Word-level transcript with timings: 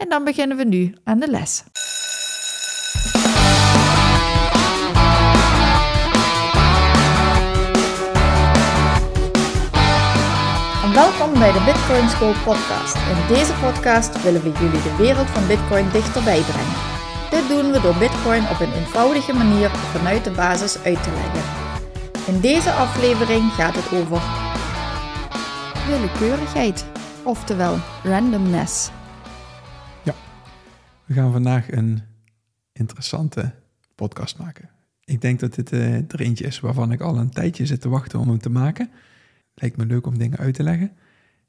en 0.00 0.08
dan 0.08 0.24
beginnen 0.24 0.56
we 0.56 0.64
nu 0.64 0.94
aan 1.04 1.18
de 1.18 1.30
les. 1.30 1.64
Welkom 10.94 11.32
bij 11.38 11.52
de 11.52 11.62
Bitcoin 11.64 12.08
School 12.08 12.32
podcast. 12.44 12.94
In 12.94 13.34
deze 13.34 13.52
podcast 13.52 14.22
willen 14.22 14.42
we 14.42 14.52
jullie 14.52 14.82
de 14.82 14.96
wereld 14.98 15.26
van 15.26 15.46
Bitcoin 15.46 15.90
dichterbij 15.92 16.40
brengen. 16.40 16.78
Dit 17.30 17.48
doen 17.48 17.72
we 17.72 17.80
door 17.80 17.96
Bitcoin 17.96 18.42
op 18.48 18.60
een 18.60 18.72
eenvoudige 18.72 19.32
manier 19.32 19.70
vanuit 19.70 20.24
de 20.24 20.30
basis 20.30 20.82
uit 20.84 21.02
te 21.02 21.10
leggen. 21.10 21.42
In 22.34 22.40
deze 22.40 22.70
aflevering 22.70 23.52
gaat 23.52 23.74
het 23.74 24.00
over 24.00 24.20
willekeurigheid, 25.86 26.84
oftewel 27.22 27.76
randomness. 28.02 28.90
We 31.10 31.16
gaan 31.16 31.32
vandaag 31.32 31.72
een 31.72 32.00
interessante 32.72 33.54
podcast 33.94 34.38
maken. 34.38 34.70
Ik 35.04 35.20
denk 35.20 35.40
dat 35.40 35.54
dit 35.54 35.72
uh, 35.72 35.94
er 35.94 36.20
eentje 36.20 36.46
is 36.46 36.60
waarvan 36.60 36.92
ik 36.92 37.00
al 37.00 37.18
een 37.18 37.30
tijdje 37.30 37.66
zit 37.66 37.80
te 37.80 37.88
wachten 37.88 38.18
om 38.18 38.28
hem 38.28 38.38
te 38.38 38.50
maken. 38.50 38.90
Lijkt 39.54 39.76
me 39.76 39.86
leuk 39.86 40.06
om 40.06 40.18
dingen 40.18 40.38
uit 40.38 40.54
te 40.54 40.62
leggen. 40.62 40.92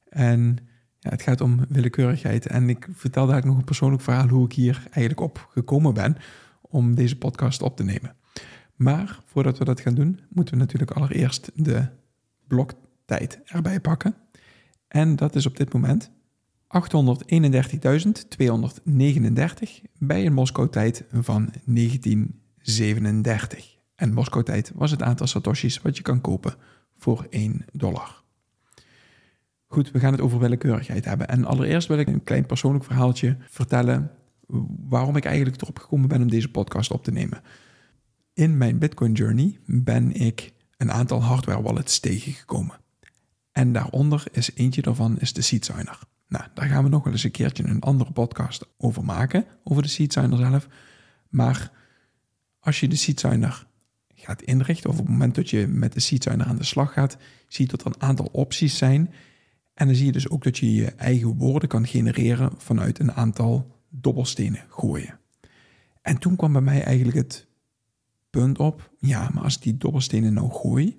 En 0.09 0.58
ja, 0.99 1.09
het 1.09 1.21
gaat 1.21 1.41
om 1.41 1.66
willekeurigheid. 1.69 2.45
En 2.47 2.69
ik 2.69 2.88
vertel 2.91 3.27
daar 3.27 3.45
nog 3.45 3.58
een 3.58 3.63
persoonlijk 3.63 4.02
verhaal 4.02 4.27
hoe 4.27 4.45
ik 4.45 4.53
hier 4.53 4.83
eigenlijk 4.83 5.19
op 5.19 5.47
gekomen 5.52 5.93
ben 5.93 6.17
om 6.61 6.95
deze 6.95 7.17
podcast 7.17 7.61
op 7.61 7.77
te 7.77 7.83
nemen. 7.83 8.16
Maar 8.75 9.19
voordat 9.25 9.58
we 9.58 9.66
dat 9.66 9.81
gaan 9.81 9.95
doen, 9.95 10.19
moeten 10.30 10.53
we 10.53 10.59
natuurlijk 10.59 10.91
allereerst 10.91 11.52
de 11.55 11.88
bloktijd 12.47 13.39
erbij 13.45 13.80
pakken. 13.80 14.16
En 14.88 15.16
dat 15.16 15.36
is 15.36 15.45
op 15.45 15.58
dit 15.58 15.73
moment 15.73 16.11
831.239 16.72 16.77
bij 20.00 20.25
een 20.25 20.33
Moskou-tijd 20.33 21.03
van 21.11 21.53
1937. 21.66 23.77
En 23.95 24.14
Moskou-tijd 24.14 24.72
was 24.75 24.92
het 24.92 25.02
aantal 25.02 25.27
satoshis 25.27 25.81
wat 25.81 25.97
je 25.97 26.03
kan 26.03 26.22
kopen 26.22 26.55
voor 26.97 27.27
1 27.30 27.66
dollar. 27.72 28.22
Goed, 29.67 29.92
we 29.92 29.99
gaan 29.99 30.11
het 30.11 30.22
over 30.22 30.39
willekeurigheid 30.39 31.05
hebben. 31.05 31.27
En 31.27 31.45
allereerst 31.45 31.88
wil 31.88 31.97
ik 31.97 32.08
een 32.08 32.23
klein 32.23 32.45
persoonlijk 32.45 32.83
verhaaltje 32.83 33.38
vertellen 33.49 34.11
waarom 34.89 35.16
ik 35.16 35.25
eigenlijk 35.25 35.61
erop 35.61 35.80
gekomen 35.80 36.09
ben 36.09 36.22
om 36.22 36.30
deze 36.30 36.52
podcast 36.52 36.92
op 36.92 37.03
te 37.03 37.11
nemen. 37.11 37.42
In 38.33 38.58
mijn 38.58 38.80
Bitcoin 38.80 39.11
journey 39.11 39.59
ben 39.66 40.14
ik 40.14 40.53
een 40.77 40.92
aantal 40.92 41.23
hardware 41.23 41.61
wallets 41.61 41.99
tegengekomen. 41.99 42.80
En 43.52 43.73
daaronder 43.73 44.23
is 44.31 44.55
eentje 44.55 44.81
daarvan 44.81 45.19
is 45.19 45.33
de 45.33 45.42
Seedsigner. 45.42 45.99
Nou, 46.31 46.45
daar 46.53 46.67
gaan 46.67 46.83
we 46.83 46.89
nog 46.89 47.03
wel 47.03 47.13
eens 47.13 47.23
een 47.23 47.31
keertje 47.31 47.63
een 47.63 47.81
andere 47.81 48.11
podcast 48.11 48.65
over 48.77 49.03
maken, 49.03 49.45
over 49.63 49.83
de 49.83 49.89
Seedsigner 49.89 50.37
zelf. 50.37 50.67
Maar 51.29 51.71
als 52.59 52.79
je 52.79 52.87
de 52.87 52.95
Seedsigner 52.95 53.67
gaat 54.15 54.41
inrichten, 54.41 54.89
of 54.89 54.95
op 54.99 55.02
het 55.02 55.11
moment 55.11 55.35
dat 55.35 55.49
je 55.49 55.67
met 55.67 55.93
de 55.93 55.99
Seedsigner 55.99 56.45
aan 56.45 56.55
de 56.55 56.63
slag 56.63 56.93
gaat, 56.93 57.17
zie 57.47 57.65
je 57.65 57.71
dat 57.71 57.81
er 57.81 57.87
een 57.87 58.02
aantal 58.02 58.30
opties 58.31 58.77
zijn. 58.77 59.14
En 59.73 59.87
dan 59.87 59.95
zie 59.95 60.05
je 60.05 60.11
dus 60.11 60.30
ook 60.30 60.43
dat 60.43 60.58
je 60.58 60.73
je 60.73 60.86
eigen 60.86 61.37
woorden 61.37 61.70
kan 61.70 61.87
genereren 61.87 62.52
vanuit 62.58 62.99
een 62.99 63.14
aantal 63.14 63.81
dobbelstenen 63.89 64.65
gooien. 64.70 65.20
En 66.02 66.17
toen 66.17 66.36
kwam 66.36 66.52
bij 66.52 66.61
mij 66.61 66.83
eigenlijk 66.83 67.17
het 67.17 67.47
punt 68.30 68.59
op, 68.59 68.91
ja, 68.99 69.30
maar 69.33 69.43
als 69.43 69.55
ik 69.55 69.61
die 69.61 69.77
dobbelstenen 69.77 70.33
nou 70.33 70.52
gooi, 70.52 70.97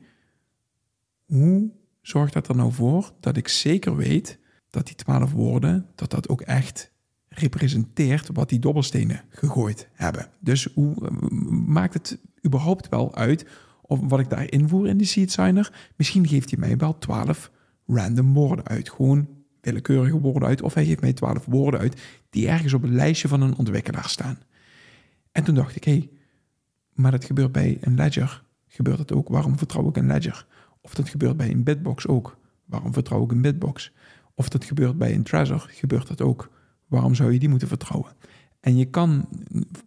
hoe 1.24 1.70
zorgt 2.02 2.32
dat 2.32 2.48
er 2.48 2.56
nou 2.56 2.72
voor 2.72 3.12
dat 3.20 3.36
ik 3.36 3.48
zeker 3.48 3.96
weet 3.96 4.40
dat 4.72 4.86
die 4.86 4.94
twaalf 4.94 5.32
woorden, 5.32 5.86
dat 5.94 6.10
dat 6.10 6.28
ook 6.28 6.40
echt 6.40 6.90
representeert 7.28 8.28
wat 8.32 8.48
die 8.48 8.58
dobbelstenen 8.58 9.20
gegooid 9.28 9.88
hebben. 9.92 10.26
Dus 10.40 10.68
hoe 10.74 11.10
maakt 11.66 11.94
het 11.94 12.18
überhaupt 12.46 12.88
wel 12.88 13.14
uit 13.14 13.46
of 13.82 14.00
wat 14.00 14.20
ik 14.20 14.30
daar 14.30 14.50
invoer 14.50 14.88
in 14.88 14.96
die 14.96 15.06
seedsigner? 15.06 15.90
Misschien 15.96 16.28
geeft 16.28 16.50
hij 16.50 16.58
mij 16.58 16.76
wel 16.76 16.98
twaalf 16.98 17.50
random 17.86 18.32
woorden 18.32 18.66
uit, 18.66 18.90
gewoon 18.90 19.28
willekeurige 19.60 20.20
woorden 20.20 20.48
uit, 20.48 20.62
of 20.62 20.74
hij 20.74 20.84
geeft 20.84 21.00
mij 21.00 21.12
twaalf 21.12 21.44
woorden 21.44 21.80
uit 21.80 22.00
die 22.30 22.48
ergens 22.48 22.72
op 22.72 22.82
een 22.82 22.94
lijstje 22.94 23.28
van 23.28 23.40
een 23.40 23.56
ontwikkelaar 23.56 24.08
staan. 24.08 24.38
En 25.32 25.44
toen 25.44 25.54
dacht 25.54 25.76
ik, 25.76 25.84
hé, 25.84 25.92
hey, 25.92 26.10
maar 26.92 27.10
dat 27.10 27.24
gebeurt 27.24 27.52
bij 27.52 27.78
een 27.80 27.94
ledger. 27.94 28.42
Gebeurt 28.68 28.98
dat 28.98 29.12
ook? 29.12 29.28
Waarom 29.28 29.58
vertrouw 29.58 29.88
ik 29.88 29.96
een 29.96 30.06
ledger? 30.06 30.46
Of 30.80 30.94
dat 30.94 31.08
gebeurt 31.08 31.36
bij 31.36 31.50
een 31.50 31.62
bitbox 31.62 32.06
ook. 32.06 32.38
Waarom 32.64 32.92
vertrouw 32.92 33.24
ik 33.24 33.30
een 33.30 33.42
bitbox? 33.42 33.92
Of 34.34 34.48
dat 34.48 34.64
gebeurt 34.64 34.98
bij 34.98 35.14
een 35.14 35.22
Trezor, 35.22 35.66
gebeurt 35.70 36.08
dat 36.08 36.20
ook. 36.20 36.50
Waarom 36.86 37.14
zou 37.14 37.32
je 37.32 37.38
die 37.38 37.48
moeten 37.48 37.68
vertrouwen? 37.68 38.12
En 38.60 38.76
je 38.76 38.84
kan 38.84 39.28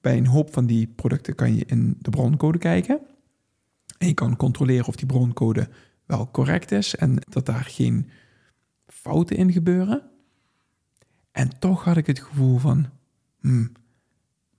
bij 0.01 0.17
een 0.17 0.27
hoop 0.27 0.53
van 0.53 0.65
die 0.65 0.87
producten 0.87 1.35
kan 1.35 1.55
je 1.55 1.65
in 1.65 1.95
de 1.99 2.09
broncode 2.09 2.57
kijken. 2.57 2.99
En 3.97 4.07
je 4.07 4.13
kan 4.13 4.35
controleren 4.35 4.87
of 4.87 4.95
die 4.95 5.05
broncode 5.05 5.69
wel 6.05 6.31
correct 6.31 6.71
is 6.71 6.95
en 6.95 7.15
dat 7.29 7.45
daar 7.45 7.63
geen 7.63 8.09
fouten 8.87 9.37
in 9.37 9.51
gebeuren. 9.51 10.03
En 11.31 11.59
toch 11.59 11.83
had 11.83 11.97
ik 11.97 12.07
het 12.07 12.19
gevoel 12.19 12.57
van, 12.57 12.89
hmm, 13.39 13.71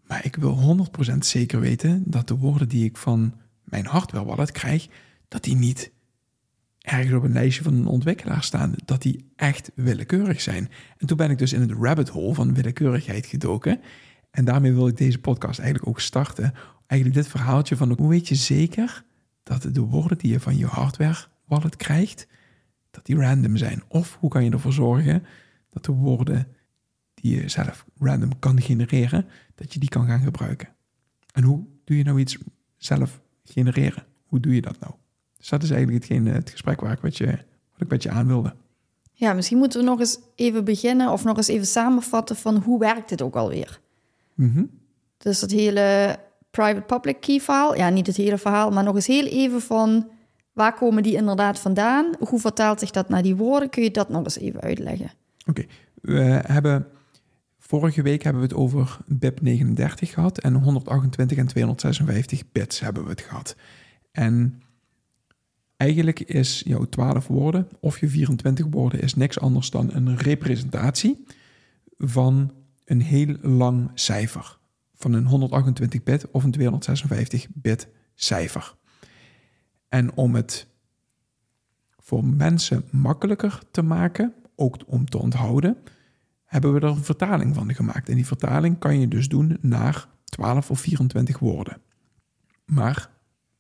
maar 0.03 0.25
ik 0.25 0.37
wil 0.37 0.87
100% 1.13 1.17
zeker 1.19 1.61
weten 1.61 2.03
dat 2.07 2.29
de 2.29 2.37
woorden 2.37 2.69
die 2.69 2.85
ik 2.85 2.97
van 2.97 3.35
mijn 3.65 3.87
hardware 3.87 4.25
wallet 4.25 4.51
krijg, 4.53 4.89
dat 5.29 5.43
die 5.45 5.57
niet 5.57 5.93
ergens 6.87 7.15
op 7.15 7.23
een 7.23 7.33
lijstje 7.33 7.63
van 7.63 7.75
een 7.75 7.87
ontwikkelaar 7.87 8.43
staan, 8.43 8.75
dat 8.85 9.03
die 9.03 9.33
echt 9.37 9.71
willekeurig 9.75 10.41
zijn. 10.41 10.69
En 10.97 11.07
toen 11.07 11.17
ben 11.17 11.31
ik 11.31 11.39
dus 11.39 11.53
in 11.53 11.61
het 11.61 11.71
rabbit 11.71 12.09
hole 12.09 12.35
van 12.35 12.55
willekeurigheid 12.55 13.27
gedoken. 13.27 13.81
En 14.31 14.45
daarmee 14.45 14.73
wil 14.73 14.89
ik 14.89 14.97
deze 14.97 15.19
podcast 15.19 15.59
eigenlijk 15.59 15.89
ook 15.89 16.01
starten. 16.01 16.55
Eigenlijk 16.87 17.21
dit 17.21 17.31
verhaaltje 17.31 17.77
van 17.77 17.95
hoe 17.99 18.09
weet 18.09 18.29
je 18.29 18.35
zeker 18.35 19.05
dat 19.43 19.63
de 19.73 19.81
woorden 19.81 20.19
die 20.19 20.33
je 20.33 20.41
van 20.41 20.57
je 20.57 20.67
hardware 20.67 21.27
wallet 21.45 21.77
krijgt, 21.77 22.27
dat 22.91 23.07
die 23.07 23.17
random 23.17 23.57
zijn? 23.57 23.83
Of 23.89 24.17
hoe 24.21 24.31
kan 24.31 24.45
je 24.45 24.51
ervoor 24.51 24.73
zorgen 24.73 25.27
dat 25.71 25.85
de 25.85 25.93
woorden 25.93 26.49
die 27.15 27.37
je 27.37 27.49
zelf 27.49 27.87
random 27.99 28.39
kan 28.39 28.61
genereren, 28.61 29.27
dat 29.55 29.73
je 29.73 29.79
die 29.79 29.89
kan 29.89 30.07
gaan 30.07 30.23
gebruiken? 30.23 30.69
En 31.33 31.43
hoe 31.43 31.67
doe 31.85 31.97
je 31.97 32.05
nou 32.05 32.21
iets 32.21 32.39
zelf 32.77 33.21
genereren? 33.45 34.05
Hoe 34.27 34.41
doe 34.41 34.55
je 34.55 34.61
dat 34.61 34.81
nou? 34.81 34.95
Dus 35.47 35.59
dat 35.59 35.63
is 35.63 35.77
eigenlijk 35.77 36.05
hetgeen, 36.05 36.27
het 36.27 36.51
gesprek 36.51 36.81
waar 36.81 36.93
ik 36.93 37.03
met 37.03 37.17
je, 37.17 37.27
wat 37.27 37.81
ik 37.81 37.89
met 37.89 38.03
je 38.03 38.11
aan 38.11 38.27
wilde. 38.27 38.55
Ja, 39.13 39.33
misschien 39.33 39.59
moeten 39.59 39.81
we 39.81 39.87
nog 39.87 39.99
eens 39.99 40.19
even 40.35 40.65
beginnen 40.65 41.13
of 41.13 41.25
nog 41.25 41.37
eens 41.37 41.49
even 41.49 41.67
samenvatten 41.67 42.37
van 42.37 42.57
hoe 42.57 42.79
werkt 42.79 43.09
dit 43.09 43.23
ook 43.23 43.37
alweer. 43.37 43.81
Mm 44.35 44.71
Dus 45.17 45.41
dat 45.41 45.51
hele 45.51 46.17
private-public 46.51 47.21
key 47.21 47.41
verhaal, 47.41 47.77
ja, 47.77 47.89
niet 47.89 48.07
het 48.07 48.17
hele 48.17 48.39
verhaal, 48.39 48.71
maar 48.71 48.85
nog 48.85 48.95
eens 48.95 49.07
heel 49.07 49.27
even 49.27 49.61
van 49.61 50.09
waar 50.53 50.75
komen 50.75 51.03
die 51.03 51.17
inderdaad 51.17 51.59
vandaan? 51.59 52.15
Hoe 52.19 52.41
vertaalt 52.41 52.81
zich 52.81 52.91
dat 52.91 53.09
naar 53.09 53.23
die 53.23 53.37
woorden? 53.37 53.71
Kun 53.71 53.83
je 53.83 53.91
dat 53.91 54.09
nog 54.09 54.25
eens 54.25 54.39
even 54.39 54.61
uitleggen? 54.61 55.11
Oké, 55.47 55.65
we 56.01 56.43
hebben 56.47 56.87
vorige 57.59 58.03
week 58.03 58.23
hebben 58.23 58.43
we 58.43 58.49
het 58.49 58.57
over 58.57 58.99
BIP 59.07 59.41
39 59.41 60.13
gehad 60.13 60.39
en 60.39 60.55
128 60.55 61.39
en 61.39 61.47
256 61.47 62.43
bits 62.53 62.81
hebben 62.81 63.05
we 63.05 63.11
het 63.11 63.21
gehad. 63.21 63.57
En 64.13 64.61
Eigenlijk 65.77 66.21
is 66.21 66.63
jouw 66.67 66.85
12 66.85 67.27
woorden 67.27 67.69
of 67.81 68.01
je 68.01 68.09
24 68.09 68.67
woorden 68.71 69.01
is 69.01 69.15
niks 69.15 69.41
anders 69.41 69.71
dan 69.71 69.95
een 69.95 70.17
representatie 70.17 71.25
van 71.99 72.53
een 72.85 73.01
heel 73.01 73.37
lang 73.43 73.91
cijfer. 73.95 74.59
Van 74.95 75.13
een 75.13 75.27
128 75.27 76.03
bit 76.03 76.31
of 76.31 76.45
een 76.45 76.51
256 76.51 77.47
bit 77.55 77.89
cijfer. 78.15 78.75
En 79.89 80.15
om 80.15 80.35
het 80.35 80.67
voor 81.99 82.25
mensen 82.25 82.85
makkelijker 82.91 83.61
te 83.71 83.83
maken, 83.83 84.35
ook 84.55 84.77
om 84.87 85.09
te 85.09 85.19
onthouden, 85.19 85.77
hebben 86.45 86.73
we 86.73 86.81
er 86.81 86.89
een 86.89 87.05
vertaling 87.05 87.55
van 87.55 87.75
gemaakt. 87.75 88.09
En 88.09 88.15
die 88.15 88.27
vertaling 88.27 88.79
kan 88.79 89.01
je 89.01 89.09
dus 89.09 89.29
doen 89.29 89.59
naar 89.61 90.09
12 90.25 90.71
of 90.71 90.81
24 90.81 91.39
woorden. 91.39 91.81
Maar 92.65 93.11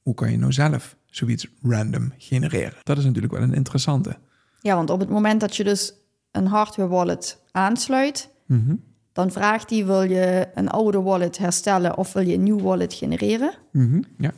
hoe 0.03 0.15
kan 0.15 0.31
je 0.31 0.39
nou 0.39 0.53
zelf 0.53 0.97
zoiets 1.17 1.47
random 1.63 2.13
genereren? 2.19 2.79
Dat 2.83 2.99
is 2.99 3.05
natuurlijk 3.05 3.33
wel 3.33 3.43
een 3.43 3.55
interessante. 3.55 4.17
Ja, 4.61 4.75
want 4.75 4.91
op 4.91 5.01
het 5.01 5.09
moment 5.09 5.41
dat 5.41 5.57
je 5.57 5.65
dus 5.65 5.93
een 6.31 6.47
hardware 6.47 6.89
wallet 6.89 7.41
aansluit, 7.51 8.35
Mhm. 8.47 8.75
Dan 9.13 9.31
vraagt 9.31 9.71
hij, 9.71 9.87
wil 9.87 10.03
je 10.03 10.49
een 10.55 10.69
oude 10.69 11.01
wallet 11.03 11.39
herstellen 11.39 11.97
of 11.97 12.13
wil 12.13 12.27
je 12.27 12.35
een 12.35 12.43
nieuw 12.43 12.61
wallet 12.61 12.95
genereren? 12.95 13.53
Mhm, 13.73 14.03
Ja, 14.19 14.33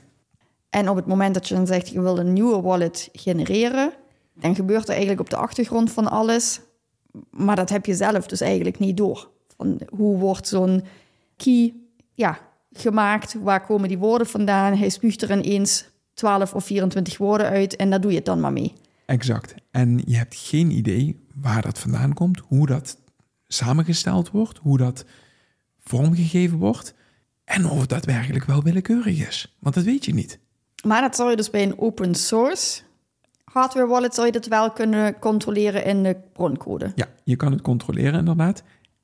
En 0.71 0.89
op 0.89 0.97
het 0.97 1.07
moment 1.07 1.35
dat 1.35 1.49
je 1.49 1.55
dan 1.55 1.67
zegt, 1.67 1.89
je 1.89 2.01
wil 2.01 2.19
een 2.19 2.33
nieuwe 2.33 2.61
wallet 2.61 3.09
genereren, 3.13 3.93
dan 4.35 4.55
gebeurt 4.55 4.83
er 4.85 4.91
eigenlijk 4.91 5.21
op 5.21 5.31
de 5.31 5.37
achtergrond 5.37 5.91
van 5.93 6.11
alles. 6.11 6.61
Maar 7.31 7.57
dat 7.57 7.69
heb 7.69 7.87
je 7.87 7.95
zelf 7.95 8.27
dus 8.27 8.41
eigenlijk 8.41 8.79
niet 8.79 8.97
door. 8.97 9.31
Van 9.57 9.81
hoe 9.97 10.19
wordt 10.19 10.49
zo'n 10.49 10.85
key 11.37 11.75
ja, 12.15 12.39
gemaakt? 12.73 13.35
Waar 13.43 13.67
komen 13.67 13.89
die 13.89 13.99
woorden 13.99 14.27
vandaan? 14.27 14.75
Hij 14.77 14.89
spuugt 14.89 15.23
er 15.23 15.31
ineens 15.31 15.89
12 16.19 16.55
of 16.55 16.65
24 16.65 17.19
woorden 17.19 17.47
uit 17.47 17.77
en 17.77 17.91
daar 17.91 18.01
doe 18.01 18.11
je 18.11 18.17
het 18.17 18.27
dan 18.27 18.41
maar 18.41 18.53
mee. 18.53 18.73
exact. 19.07 19.55
En 19.71 20.03
je 20.05 20.17
hebt 20.17 20.37
geen 20.37 20.71
idee 20.71 21.27
waar 21.35 21.63
dat 21.63 21.79
vandaan 21.79 22.15
komt, 22.15 22.39
hoe 22.39 22.67
dat 22.67 22.99
samengesteld 23.47 24.31
wordt, 24.31 24.59
hoe 24.59 24.79
dat 24.79 25.05
vormgegeven 25.79 26.59
wordt 26.59 26.95
en 27.45 27.67
of 27.67 27.81
het 27.81 27.89
daadwerkelijk 27.89 28.45
wel 28.45 28.63
willekeurig 28.63 29.27
is. 29.27 29.57
Want 29.59 29.75
dat 29.75 29.85
weet 29.85 30.05
je 30.05 30.15
niet. 30.15 30.39
Maar 30.85 31.01
dat 31.01 31.17
zou 31.17 31.31
je 31.31 31.37
dus 31.37 31.51
bij 31.51 31.63
een 31.63 31.79
open 31.79 32.15
source 32.15 32.83
hardware 33.45 33.87
wallet 33.87 34.15
zou 34.15 34.27
je 34.27 34.33
dat 34.33 34.47
wel 34.47 34.71
kunnen 34.71 35.19
controleren 35.19 35.85
in 35.85 36.03
de 36.03 36.17
broncode. 36.33 36.93
Ja, 36.95 37.07
je 37.25 37.37
kan 37.37 37.53
het 37.53 37.61
controleren 37.61 38.19
inderdaad. 38.19 38.63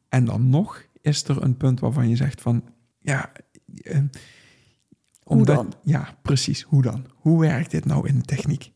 En 0.09 0.25
dan 0.25 0.49
nog 0.49 0.83
is 1.01 1.25
er 1.25 1.43
een 1.43 1.57
punt 1.57 1.81
waarvan 1.81 2.09
je 2.09 2.17
zegt 2.17 2.41
van, 2.41 2.65
ja... 2.99 3.33
omdat- 5.25 5.57
dan? 5.57 5.73
Ja, 5.83 6.09
precies. 6.23 6.63
Hoe 6.63 6.83
dan? 6.83 7.07
Hoe 7.15 7.41
werkt 7.41 7.71
dit 7.71 7.85
nou 7.85 8.09
in 8.09 8.19
de 8.19 8.25
techniek? 8.25 8.73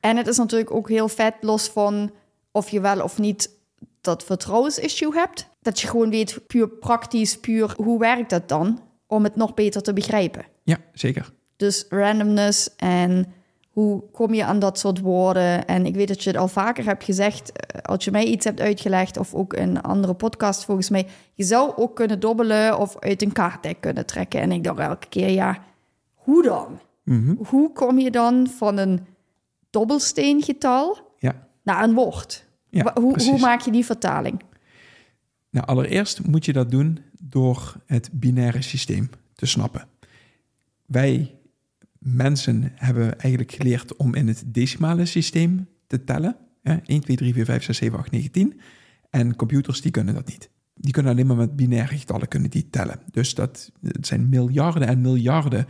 En 0.00 0.16
het 0.16 0.26
is 0.26 0.36
natuurlijk 0.36 0.70
ook 0.70 0.88
heel 0.88 1.08
vet, 1.08 1.34
los 1.40 1.68
van 1.68 2.10
of 2.50 2.68
je 2.68 2.80
wel 2.80 3.02
of 3.02 3.18
niet 3.18 3.50
dat 4.00 4.24
vertrouwensissue 4.24 5.12
hebt. 5.14 5.48
Dat 5.60 5.80
je 5.80 5.88
gewoon 5.88 6.10
weet, 6.10 6.40
puur 6.46 6.68
praktisch, 6.68 7.40
puur 7.40 7.74
hoe 7.76 7.98
werkt 7.98 8.30
dat 8.30 8.48
dan? 8.48 8.80
Om 9.06 9.24
het 9.24 9.36
nog 9.36 9.54
beter 9.54 9.82
te 9.82 9.92
begrijpen. 9.92 10.44
Ja, 10.62 10.76
zeker. 10.92 11.32
Dus 11.56 11.86
randomness 11.88 12.76
en 12.76 13.26
hoe 13.70 14.02
kom 14.12 14.34
je 14.34 14.44
aan 14.44 14.58
dat 14.58 14.78
soort 14.78 15.00
woorden? 15.00 15.66
En 15.66 15.86
ik 15.86 15.94
weet 15.94 16.08
dat 16.08 16.22
je 16.22 16.30
het 16.30 16.38
al 16.38 16.48
vaker 16.48 16.84
hebt 16.84 17.04
gezegd, 17.04 17.52
eh, 17.52 17.80
als 17.82 18.04
je 18.04 18.10
mij 18.10 18.24
iets 18.24 18.44
hebt 18.44 18.60
uitgelegd, 18.60 19.16
of 19.16 19.34
ook 19.34 19.54
in 19.54 19.68
een 19.68 19.82
andere 19.82 20.14
podcast 20.14 20.64
volgens 20.64 20.90
mij, 20.90 21.06
je 21.34 21.44
zou 21.44 21.72
ook 21.76 21.96
kunnen 21.96 22.20
dobbelen 22.20 22.78
of 22.78 22.98
uit 22.98 23.22
een 23.22 23.32
kaartdek 23.32 23.80
kunnen 23.80 24.06
trekken. 24.06 24.40
En 24.40 24.52
ik 24.52 24.64
dacht 24.64 24.78
elke 24.78 25.08
keer, 25.08 25.30
ja, 25.30 25.58
hoe 26.26 26.42
dan? 26.42 26.80
Mhm. 27.02 27.34
Hoe 27.46 27.72
kom 27.72 27.98
je 27.98 28.10
dan 28.10 28.46
van 28.46 28.78
een 28.78 29.00
dobbelsteengetal 29.70 31.14
Ja, 31.18 31.48
naar 31.62 31.84
een 31.84 31.94
woord? 31.94 32.46
ja 32.70 32.94
hoe, 33.00 33.38
maak 33.38 33.60
je 33.60 33.70
die 33.70 33.84
vertaling? 33.84 34.42
Nou, 35.50 35.66
allereerst 35.66 36.26
moet 36.26 36.44
je 36.44 36.52
dat 36.52 36.70
doen 36.70 36.98
door 37.20 37.74
het 37.86 38.10
binaire 38.12 38.62
systeem 38.62 39.10
te 39.34 39.46
snappen. 39.46 39.88
Wij 40.86 41.34
mensen 41.98 42.72
hebben 42.74 43.18
eigenlijk 43.18 43.52
geleerd 43.52 43.96
om 43.96 44.14
in 44.14 44.28
het 44.28 44.42
decimale 44.46 45.04
systeem 45.04 45.68
te 45.86 46.04
tellen. 46.04 46.36
Hè? 46.62 46.76
1, 46.84 47.00
2, 47.00 47.16
3, 47.16 47.32
4, 47.32 47.44
5, 47.44 47.64
6, 47.64 47.76
7, 47.76 47.98
8, 47.98 48.10
9, 48.10 48.30
10. 48.30 48.60
En 49.10 49.36
computers 49.36 49.80
die 49.80 49.90
kunnen 49.90 50.14
dat 50.14 50.28
niet. 50.28 50.50
Die 50.74 50.92
kunnen 50.92 51.12
alleen 51.12 51.26
maar 51.26 51.36
met 51.36 51.56
binaire 51.56 51.96
getallen 51.96 52.28
kunnen 52.28 52.50
die 52.50 52.70
tellen. 52.70 53.00
Dus 53.10 53.34
dat 53.34 53.72
het 53.82 54.06
zijn 54.06 54.28
miljarden 54.28 54.88
en 54.88 55.00
miljarden 55.00 55.66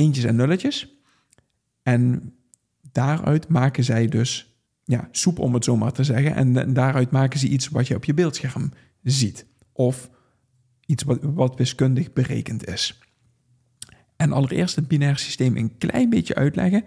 eentjes 0.00 0.24
en 0.24 0.36
nulletjes. 0.36 1.00
En 1.82 2.34
daaruit 2.92 3.48
maken 3.48 3.84
zij 3.84 4.06
dus 4.06 4.54
ja, 4.84 5.08
soep, 5.10 5.38
om 5.38 5.54
het 5.54 5.64
zo 5.64 5.76
maar 5.76 5.92
te 5.92 6.04
zeggen. 6.04 6.34
En, 6.34 6.72
daaruit 6.72 7.10
maken 7.10 7.38
ze 7.38 7.48
iets 7.48 7.68
wat 7.68 7.86
je 7.86 7.94
op 7.94 8.04
je 8.04 8.14
beeldscherm 8.14 8.72
ziet. 9.02 9.46
Of 9.72 10.10
iets 10.86 11.02
wat, 11.02 11.18
wat 11.22 11.56
wiskundig 11.56 12.12
berekend 12.12 12.66
is. 12.66 12.98
En 14.16 14.32
allereerst 14.32 14.76
het 14.76 14.88
binair 14.88 15.18
systeem 15.18 15.56
een 15.56 15.78
klein 15.78 16.10
beetje 16.10 16.34
uitleggen. 16.34 16.84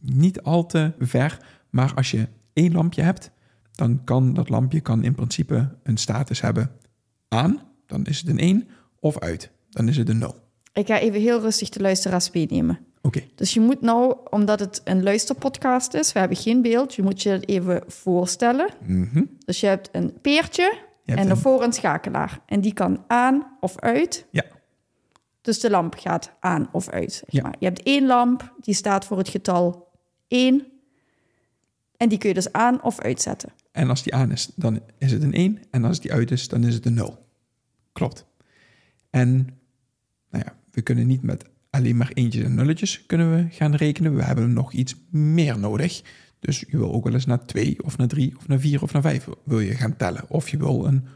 Niet 0.00 0.42
al 0.42 0.66
te 0.66 0.92
ver, 0.98 1.38
maar 1.70 1.94
als 1.94 2.10
je 2.10 2.28
één 2.52 2.72
lampje 2.72 3.02
hebt, 3.02 3.30
dan 3.72 4.04
kan 4.04 4.34
dat 4.34 4.48
lampje 4.48 4.80
kan 4.80 5.04
in 5.04 5.14
principe 5.14 5.76
een 5.82 5.96
status 5.96 6.40
hebben 6.40 6.70
aan, 7.28 7.62
dan 7.86 8.04
is 8.04 8.18
het 8.18 8.28
een 8.28 8.38
1, 8.38 8.68
of 9.00 9.18
uit, 9.18 9.50
dan 9.70 9.88
is 9.88 9.96
het 9.96 10.08
een 10.08 10.18
0. 10.18 10.47
Ik 10.78 10.86
ga 10.86 10.98
even 10.98 11.20
heel 11.20 11.40
rustig 11.40 11.68
de 11.68 11.80
luisteraars 11.80 12.30
meenemen. 12.30 12.78
Oké, 13.02 13.22
Dus 13.34 13.54
je 13.54 13.60
moet 13.60 13.80
nou, 13.80 14.16
omdat 14.30 14.60
het 14.60 14.80
een 14.84 15.02
luisterpodcast 15.02 15.94
is, 15.94 16.12
we 16.12 16.18
hebben 16.18 16.36
geen 16.36 16.62
beeld, 16.62 16.94
je 16.94 17.02
moet 17.02 17.22
je 17.22 17.28
het 17.30 17.48
even 17.48 17.82
voorstellen. 17.86 18.68
mhm. 18.86 19.24
Dus 19.44 19.60
je 19.60 19.66
hebt 19.66 19.88
een 19.92 20.18
peertje 20.20 20.62
hebt 20.64 20.80
en 21.04 21.18
een- 21.18 21.26
daarvoor 21.26 21.62
een 21.62 21.72
schakelaar. 21.72 22.40
En 22.46 22.60
die 22.60 22.72
kan 22.72 23.04
aan 23.06 23.56
of 23.60 23.78
uit. 23.78 24.26
ja, 24.30 24.44
Dus 25.40 25.60
de 25.60 25.70
lamp 25.70 25.94
gaat 25.98 26.32
aan 26.40 26.68
of 26.72 26.88
uit. 26.88 27.12
Zeg 27.12 27.24
Ja. 27.28 27.42
maar. 27.42 27.54
Je 27.58 27.66
hebt 27.66 27.82
één 27.82 28.06
lamp, 28.06 28.54
die 28.60 28.74
staat 28.74 29.04
voor 29.04 29.18
het 29.18 29.28
getal 29.28 29.88
1. 30.28 30.66
En 31.96 32.08
die 32.08 32.18
kun 32.18 32.28
je 32.28 32.34
dus 32.34 32.52
aan 32.52 32.82
of 32.82 33.00
uitzetten. 33.00 33.52
En 33.72 33.88
als 33.88 34.02
die 34.02 34.14
aan 34.14 34.32
is, 34.32 34.50
dan 34.56 34.80
is 34.98 35.12
het 35.12 35.22
een 35.22 35.34
1. 35.34 35.58
En 35.70 35.84
als 35.84 36.00
die 36.00 36.12
uit 36.12 36.30
is, 36.30 36.48
dan 36.48 36.64
is 36.64 36.74
het 36.74 36.86
een 36.86 36.94
0. 36.94 37.26
Klopt. 37.92 38.24
En 39.10 39.34
nou 40.30 40.44
ja, 40.46 40.56
we 40.78 40.84
kunnen 40.84 41.06
niet 41.06 41.22
met 41.22 41.44
alleen 41.70 41.96
maar 41.96 42.10
eentjes 42.14 42.44
en 42.44 42.54
nulletjes 42.54 43.06
kunnen 43.06 43.34
we 43.34 43.50
gaan 43.50 43.74
rekenen. 43.74 44.14
We 44.14 44.22
hebben 44.22 44.52
nog 44.52 44.72
iets 44.72 44.94
meer 45.10 45.58
nodig. 45.58 46.02
Dus 46.40 46.64
je 46.68 46.78
wil 46.78 46.92
ook 46.92 47.04
wel 47.04 47.12
eens 47.12 47.26
naar 47.26 47.46
2 47.46 47.84
of 47.84 47.96
naar 47.96 48.08
3 48.08 48.36
of 48.36 48.48
naar 48.48 48.60
4 48.60 48.82
of 48.82 48.92
naar 48.92 49.02
5 49.02 49.28
wil 49.44 49.60
je 49.60 49.74
gaan 49.74 49.96
tellen. 49.96 50.30
Of 50.30 50.48
je 50.48 50.56
wil 50.56 50.86
een 50.86 51.06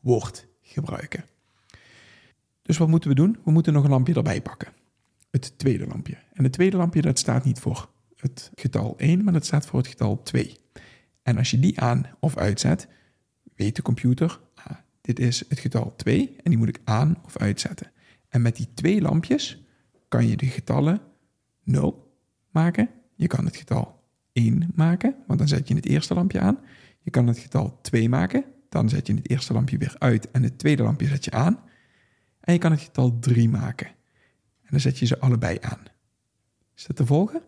woord 0.00 0.46
gebruiken. 0.62 1.24
Dus 2.62 2.78
wat 2.78 2.88
moeten 2.88 3.08
we 3.08 3.14
doen? 3.14 3.38
We 3.44 3.50
moeten 3.50 3.72
nog 3.72 3.84
een 3.84 3.90
lampje 3.90 4.14
erbij 4.14 4.42
pakken. 4.42 4.72
Het 5.30 5.58
tweede 5.58 5.86
lampje. 5.86 6.18
En 6.32 6.44
het 6.44 6.52
tweede 6.52 6.76
lampje 6.76 7.02
dat 7.02 7.18
staat 7.18 7.44
niet 7.44 7.60
voor 7.60 7.88
het 8.16 8.50
getal 8.54 8.94
1, 8.98 9.24
maar 9.24 9.32
dat 9.32 9.46
staat 9.46 9.66
voor 9.66 9.78
het 9.78 9.88
getal 9.88 10.22
2. 10.22 10.56
En 11.22 11.38
als 11.38 11.50
je 11.50 11.58
die 11.58 11.80
aan 11.80 12.06
of 12.20 12.36
uitzet, 12.36 12.88
weet 13.54 13.76
de 13.76 13.82
computer, 13.82 14.40
ah, 14.54 14.76
dit 15.00 15.18
is 15.20 15.44
het 15.48 15.58
getal 15.58 15.96
2 15.96 16.36
en 16.42 16.50
die 16.50 16.58
moet 16.58 16.68
ik 16.68 16.80
aan 16.84 17.18
of 17.24 17.36
uitzetten. 17.36 17.91
En 18.32 18.42
met 18.42 18.56
die 18.56 18.68
twee 18.74 19.00
lampjes 19.00 19.62
kan 20.08 20.28
je 20.28 20.36
de 20.36 20.46
getallen 20.46 21.00
0 21.62 22.16
maken. 22.50 22.88
Je 23.14 23.26
kan 23.26 23.44
het 23.44 23.56
getal 23.56 24.02
1 24.32 24.70
maken, 24.74 25.14
want 25.26 25.38
dan 25.38 25.48
zet 25.48 25.68
je 25.68 25.74
het 25.74 25.86
eerste 25.86 26.14
lampje 26.14 26.40
aan. 26.40 26.58
Je 27.00 27.10
kan 27.10 27.26
het 27.26 27.38
getal 27.38 27.78
2 27.82 28.08
maken, 28.08 28.44
dan 28.68 28.88
zet 28.88 29.06
je 29.06 29.14
het 29.14 29.30
eerste 29.30 29.52
lampje 29.52 29.78
weer 29.78 29.94
uit 29.98 30.30
en 30.30 30.42
het 30.42 30.58
tweede 30.58 30.82
lampje 30.82 31.06
zet 31.06 31.24
je 31.24 31.30
aan. 31.30 31.60
En 32.40 32.52
je 32.52 32.58
kan 32.58 32.70
het 32.70 32.80
getal 32.80 33.18
3 33.18 33.48
maken. 33.48 33.86
En 34.62 34.68
dan 34.70 34.80
zet 34.80 34.98
je 34.98 35.06
ze 35.06 35.20
allebei 35.20 35.58
aan. 35.60 35.82
Is 36.76 36.86
dat 36.86 36.96
te 36.96 37.06
volgen? 37.06 37.42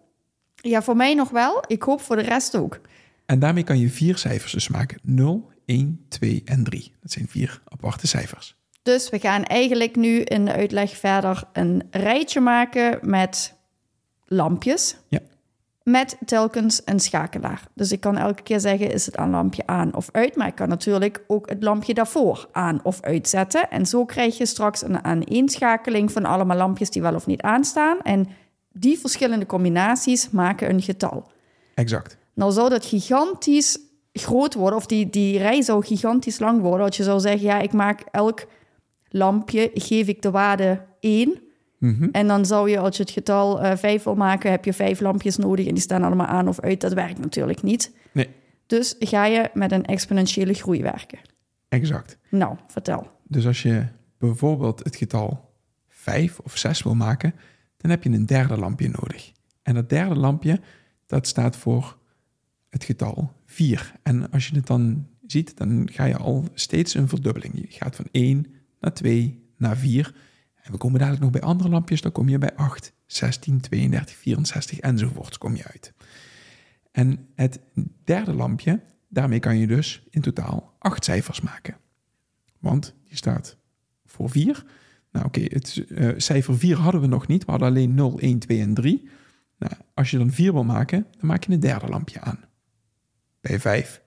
Ja, 0.54 0.82
voor 0.82 0.96
mij 0.96 1.14
nog 1.14 1.30
wel. 1.30 1.64
Ik 1.66 1.82
hoop 1.82 2.00
voor 2.00 2.16
de 2.16 2.22
rest 2.22 2.56
ook. 2.56 2.80
En 3.26 3.38
daarmee 3.38 3.64
kan 3.64 3.78
je 3.78 3.90
vier 3.90 4.18
cijfers 4.18 4.52
dus 4.52 4.68
maken. 4.68 4.98
0, 5.02 5.50
1, 5.64 6.04
2 6.08 6.42
en 6.44 6.64
3. 6.64 6.94
Dat 7.00 7.10
zijn 7.10 7.28
vier 7.28 7.62
aparte 7.64 8.06
cijfers. 8.06 8.56
Dus 8.84 9.10
we 9.10 9.18
gaan 9.18 9.44
eigenlijk 9.44 9.96
nu 9.96 10.20
in 10.20 10.44
de 10.44 10.52
uitleg 10.52 10.96
verder 10.96 11.42
een 11.52 11.82
rijtje 11.90 12.40
maken 12.40 12.98
met 13.02 13.54
lampjes. 14.26 14.96
Ja. 15.08 15.20
Met 15.82 16.16
telkens 16.26 16.82
een 16.84 17.00
schakelaar. 17.00 17.62
Dus 17.74 17.92
ik 17.92 18.00
kan 18.00 18.16
elke 18.16 18.42
keer 18.42 18.60
zeggen, 18.60 18.92
is 18.92 19.06
het 19.06 19.18
een 19.18 19.30
lampje 19.30 19.66
aan 19.66 19.94
of 19.94 20.08
uit? 20.12 20.36
Maar 20.36 20.46
ik 20.46 20.54
kan 20.54 20.68
natuurlijk 20.68 21.24
ook 21.26 21.48
het 21.48 21.62
lampje 21.62 21.94
daarvoor 21.94 22.48
aan 22.52 22.80
of 22.82 23.00
uitzetten. 23.00 23.70
En 23.70 23.86
zo 23.86 24.04
krijg 24.04 24.38
je 24.38 24.46
straks 24.46 24.82
een 24.82 25.04
aaneenschakeling 25.04 26.12
van 26.12 26.24
allemaal 26.24 26.56
lampjes 26.56 26.90
die 26.90 27.02
wel 27.02 27.14
of 27.14 27.26
niet 27.26 27.42
aanstaan. 27.42 28.00
En 28.02 28.28
die 28.72 28.98
verschillende 28.98 29.46
combinaties 29.46 30.30
maken 30.30 30.70
een 30.70 30.82
getal. 30.82 31.30
Exact. 31.74 32.16
Nou 32.34 32.52
zou 32.52 32.68
dat 32.68 32.86
gigantisch 32.86 33.78
groot 34.12 34.54
worden, 34.54 34.78
of 34.78 34.86
die, 34.86 35.10
die 35.10 35.38
rij 35.38 35.62
zou 35.62 35.84
gigantisch 35.84 36.38
lang 36.38 36.60
worden. 36.60 36.86
Als 36.86 36.96
je 36.96 37.02
zou 37.02 37.20
zeggen, 37.20 37.42
ja, 37.42 37.58
ik 37.58 37.72
maak 37.72 38.00
elk 38.10 38.46
lampje, 39.14 39.70
geef 39.74 40.08
ik 40.08 40.22
de 40.22 40.30
waarde 40.30 40.80
1. 41.00 41.42
Mhm. 41.78 42.08
En 42.12 42.26
dan 42.26 42.46
zou 42.46 42.70
je, 42.70 42.78
als 42.78 42.96
je 42.96 43.02
het 43.02 43.12
getal 43.12 43.60
eh 43.60 43.76
5 43.76 44.02
wil 44.02 44.14
maken, 44.14 44.50
heb 44.50 44.64
je 44.64 44.72
vijf 44.72 45.00
lampjes 45.00 45.36
nodig 45.36 45.66
en 45.66 45.74
die 45.74 45.82
staan 45.82 46.02
allemaal 46.02 46.26
aan 46.26 46.48
of 46.48 46.60
uit. 46.60 46.80
Dat 46.80 46.92
werkt 46.92 47.18
natuurlijk 47.18 47.62
niet. 47.62 47.92
Nee, 48.12 48.28
Dus 48.66 48.94
ga 48.98 49.24
je 49.26 49.50
met 49.54 49.72
een 49.72 49.84
exponentiële 49.84 50.52
groei 50.54 50.82
werken. 50.82 51.18
exact. 51.68 52.18
Nou, 52.28 52.56
vertel. 52.68 53.10
Dus 53.28 53.46
als 53.46 53.62
je 53.62 53.86
bijvoorbeeld 54.18 54.84
het 54.84 54.96
getal 54.96 55.52
5 55.88 56.38
of 56.38 56.56
6 56.58 56.82
wil 56.82 56.94
maken, 56.94 57.34
dan 57.76 57.90
heb 57.90 58.02
je 58.02 58.10
een 58.10 58.26
derde 58.26 58.58
lampje 58.58 58.88
nodig. 58.88 59.32
En 59.62 59.74
dat 59.74 59.88
derde 59.88 60.14
lampje, 60.14 60.60
dat 61.06 61.26
staat 61.26 61.56
voor 61.56 61.96
het 62.70 62.84
getal 62.84 63.32
4. 63.46 63.92
En 64.02 64.30
als 64.30 64.48
je 64.48 64.54
het 64.56 64.66
dan 64.66 65.06
ziet, 65.26 65.56
dan 65.56 65.88
ga 65.92 66.04
je 66.04 66.16
al 66.16 66.44
steeds 66.54 66.94
een 66.94 67.08
verdubbeling. 67.08 67.54
Je 67.54 67.66
gaat 67.68 67.96
van 67.96 68.06
1 68.10 68.46
naar 68.84 68.94
2 68.94 69.52
naar 69.56 69.76
4. 69.76 70.14
En 70.54 70.72
we 70.72 70.78
komen 70.78 70.98
dadelijk 70.98 71.22
nog 71.22 71.32
bij 71.32 71.40
andere 71.40 71.68
lampjes, 71.68 72.00
dan 72.00 72.12
kom 72.12 72.28
je 72.28 72.38
bij 72.38 72.54
8, 72.54 72.92
16, 73.06 73.60
32, 73.60 74.16
64 74.16 74.78
enzovoorts 74.78 75.38
kom 75.38 75.56
je 75.56 75.64
uit. 75.64 75.92
En 76.90 77.28
het 77.34 77.60
derde 78.04 78.34
lampje, 78.34 78.80
daarmee 79.08 79.38
kan 79.38 79.58
je 79.58 79.66
dus 79.66 80.06
in 80.10 80.20
totaal 80.20 80.74
8 80.78 81.04
cijfers 81.04 81.40
maken. 81.40 81.76
want 82.58 82.94
die 83.04 83.16
staat 83.16 83.56
voor 84.04 84.30
4. 84.30 84.64
Nou 85.10 85.26
oké, 85.26 85.40
het 85.40 85.84
uh, 85.88 86.12
cijfer 86.16 86.58
4 86.58 86.76
hadden 86.76 87.00
we 87.00 87.06
nog 87.06 87.26
niet. 87.26 87.44
We 87.44 87.50
hadden 87.50 87.68
alleen 87.68 87.94
0, 87.94 88.18
1, 88.18 88.38
2 88.38 88.60
en 88.60 88.74
3. 88.74 89.08
Nou, 89.58 89.72
als 89.94 90.10
je 90.10 90.18
dan 90.18 90.30
4 90.30 90.52
wil 90.52 90.64
maken, 90.64 91.06
dan 91.10 91.26
maak 91.26 91.44
je 91.44 91.52
een 91.52 91.60
derde 91.60 91.88
lampje 91.88 92.20
aan. 92.20 92.44
Bij 93.40 93.60
5 93.60 94.02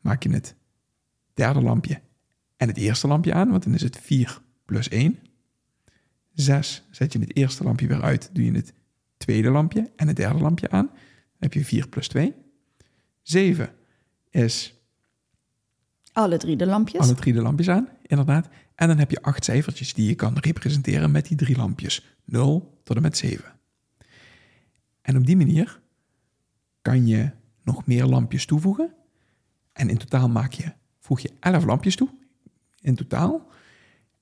maak 0.00 0.22
je 0.22 0.30
het 0.30 0.54
derde 1.34 1.60
lampje 1.60 2.00
en 2.58 2.68
het 2.68 2.76
eerste 2.76 3.06
lampje 3.06 3.32
aan, 3.32 3.50
want 3.50 3.64
dan 3.64 3.74
is 3.74 3.82
het 3.82 3.98
4 4.02 4.40
plus 4.64 4.88
1. 4.88 5.18
6 6.34 6.86
zet 6.90 7.12
je 7.12 7.18
het 7.18 7.36
eerste 7.36 7.64
lampje 7.64 7.86
weer 7.86 8.02
uit, 8.02 8.30
doe 8.32 8.44
je 8.44 8.52
het 8.52 8.72
tweede 9.16 9.50
lampje 9.50 9.90
en 9.96 10.06
het 10.06 10.16
derde 10.16 10.38
lampje 10.38 10.70
aan. 10.70 10.86
Dan 10.86 10.96
heb 11.38 11.52
je 11.52 11.64
4 11.64 11.88
plus 11.88 12.08
2. 12.08 12.34
7 13.22 13.72
is... 14.30 14.72
Alle 16.12 16.36
drie 16.36 16.56
de 16.56 16.66
lampjes. 16.66 17.00
Alle 17.00 17.14
drie 17.14 17.32
de 17.32 17.42
lampjes 17.42 17.68
aan, 17.68 17.88
inderdaad. 18.02 18.48
En 18.74 18.88
dan 18.88 18.98
heb 18.98 19.10
je 19.10 19.22
acht 19.22 19.44
cijfertjes 19.44 19.94
die 19.94 20.08
je 20.08 20.14
kan 20.14 20.38
representeren 20.38 21.10
met 21.10 21.28
die 21.28 21.36
drie 21.36 21.56
lampjes. 21.56 22.16
0 22.24 22.80
tot 22.84 22.96
en 22.96 23.02
met 23.02 23.16
7. 23.16 23.44
En 25.00 25.16
op 25.16 25.26
die 25.26 25.36
manier 25.36 25.80
kan 26.82 27.06
je 27.06 27.30
nog 27.62 27.86
meer 27.86 28.04
lampjes 28.04 28.46
toevoegen. 28.46 28.94
En 29.72 29.88
in 29.88 29.98
totaal 29.98 30.28
maak 30.28 30.52
je, 30.52 30.72
voeg 30.98 31.20
je 31.20 31.30
11 31.40 31.64
lampjes 31.64 31.96
toe. 31.96 32.17
In 32.88 32.94
totaal. 32.94 33.46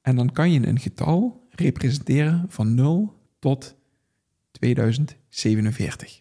En 0.00 0.16
dan 0.16 0.32
kan 0.32 0.52
je 0.52 0.66
een 0.66 0.78
getal 0.78 1.46
representeren 1.50 2.44
van 2.48 2.74
0 2.74 3.14
tot 3.38 3.76
2047. 4.50 6.20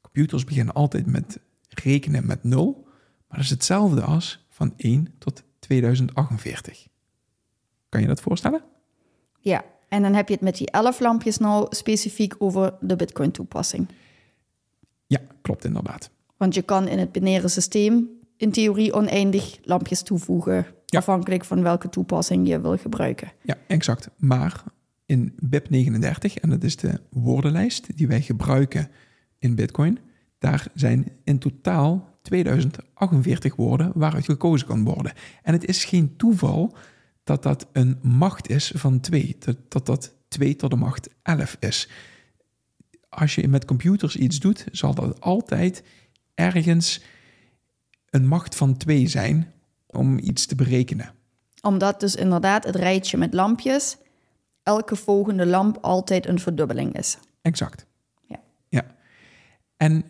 Computers 0.00 0.44
beginnen 0.44 0.74
altijd 0.74 1.06
met 1.06 1.40
rekenen 1.68 2.26
met 2.26 2.44
0, 2.44 2.82
maar 3.28 3.36
dat 3.36 3.46
is 3.46 3.50
hetzelfde 3.50 4.02
als 4.02 4.46
van 4.48 4.72
1 4.76 5.14
tot 5.18 5.42
2048. 5.58 6.86
Kan 7.88 8.00
je 8.00 8.06
dat 8.06 8.20
voorstellen? 8.20 8.62
Ja, 9.40 9.64
en 9.88 10.02
dan 10.02 10.14
heb 10.14 10.28
je 10.28 10.34
het 10.34 10.42
met 10.42 10.56
die 10.56 10.70
11 10.70 11.00
lampjes 11.00 11.38
nou 11.38 11.66
specifiek 11.74 12.34
over 12.38 12.74
de 12.80 12.96
Bitcoin-toepassing. 12.96 13.88
Ja, 15.06 15.20
klopt 15.42 15.64
inderdaad. 15.64 16.10
Want 16.36 16.54
je 16.54 16.62
kan 16.62 16.88
in 16.88 16.98
het 16.98 17.12
binaire 17.12 17.48
systeem 17.48 18.08
in 18.36 18.52
theorie 18.52 18.92
oneindig 18.92 19.58
lampjes 19.62 20.02
toevoegen, 20.02 20.66
afhankelijk 20.96 21.44
van 21.44 21.62
welke 21.62 21.88
toepassing 21.88 22.48
je 22.48 22.60
wil 22.60 22.76
gebruiken. 22.76 23.32
Ja, 23.42 23.56
exact. 23.66 24.10
Maar 24.16 24.62
in 25.06 25.32
BIP39, 25.44 26.34
en 26.40 26.50
dat 26.50 26.62
is 26.62 26.76
de 26.76 27.00
woordenlijst 27.10 27.96
die 27.96 28.08
wij 28.08 28.22
gebruiken 28.22 28.88
in 29.38 29.54
Bitcoin, 29.54 29.98
daar 30.38 30.66
zijn 30.74 31.12
in 31.24 31.38
totaal 31.38 32.18
2048 32.22 33.56
woorden 33.56 33.92
waaruit 33.94 34.24
gekozen 34.24 34.66
kan 34.66 34.84
worden. 34.84 35.12
En 35.42 35.52
het 35.52 35.66
is 35.66 35.84
geen 35.84 36.16
toeval 36.16 36.76
dat 37.24 37.42
dat 37.42 37.66
een 37.72 37.98
macht 38.02 38.48
is 38.48 38.72
van 38.74 39.00
2, 39.00 39.36
dat, 39.38 39.56
dat 39.68 39.86
dat 39.86 40.14
2 40.28 40.56
tot 40.56 40.70
de 40.70 40.76
macht 40.76 41.08
11 41.22 41.56
is. 41.60 41.88
Als 43.08 43.34
je 43.34 43.48
met 43.48 43.64
computers 43.64 44.16
iets 44.16 44.38
doet, 44.38 44.66
zal 44.72 44.94
dat 44.94 45.20
altijd 45.20 45.82
ergens 46.34 47.02
een 48.10 48.26
macht 48.26 48.56
van 48.56 48.76
2 48.76 49.06
zijn 49.06 49.52
om 49.92 50.18
iets 50.18 50.46
te 50.46 50.54
berekenen. 50.54 51.14
Omdat 51.62 52.00
dus 52.00 52.14
inderdaad 52.14 52.64
het 52.64 52.76
rijtje 52.76 53.16
met 53.16 53.34
lampjes 53.34 53.96
elke 54.62 54.96
volgende 54.96 55.46
lamp 55.46 55.78
altijd 55.80 56.26
een 56.26 56.38
verdubbeling 56.38 56.98
is. 56.98 57.18
Exact. 57.42 57.86
Ja. 58.26 58.40
ja. 58.68 58.86
En 59.76 60.04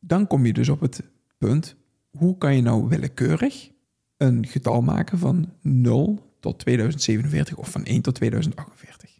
dan 0.00 0.26
kom 0.26 0.46
je 0.46 0.52
dus 0.52 0.68
op 0.68 0.80
het 0.80 1.02
punt, 1.38 1.76
hoe 2.10 2.38
kan 2.38 2.54
je 2.54 2.62
nou 2.62 2.88
willekeurig 2.88 3.70
een 4.16 4.46
getal 4.46 4.80
maken 4.80 5.18
van 5.18 5.52
0 5.60 6.34
tot 6.40 6.58
2047 6.58 7.56
of 7.56 7.70
van 7.70 7.84
1 7.84 8.02
tot 8.02 8.14
2048? 8.14 9.10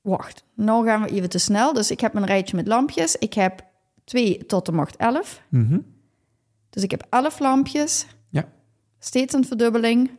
Wacht, 0.00 0.44
nou 0.54 0.86
gaan 0.86 1.02
we 1.02 1.10
even 1.10 1.28
te 1.28 1.38
snel. 1.38 1.72
Dus 1.72 1.90
ik 1.90 2.00
heb 2.00 2.14
een 2.14 2.26
rijtje 2.26 2.56
met 2.56 2.66
lampjes. 2.66 3.16
Ik 3.16 3.34
heb 3.34 3.64
2 4.04 4.46
tot 4.46 4.66
de 4.66 4.72
macht 4.72 4.96
11. 4.96 5.42
Mm 5.48 5.84
Dus 6.70 6.82
ik 6.82 6.90
heb 6.90 7.06
11 7.10 7.38
lampjes. 7.38 8.06
Steeds 8.98 9.34
een 9.34 9.44
verdubbeling. 9.44 10.10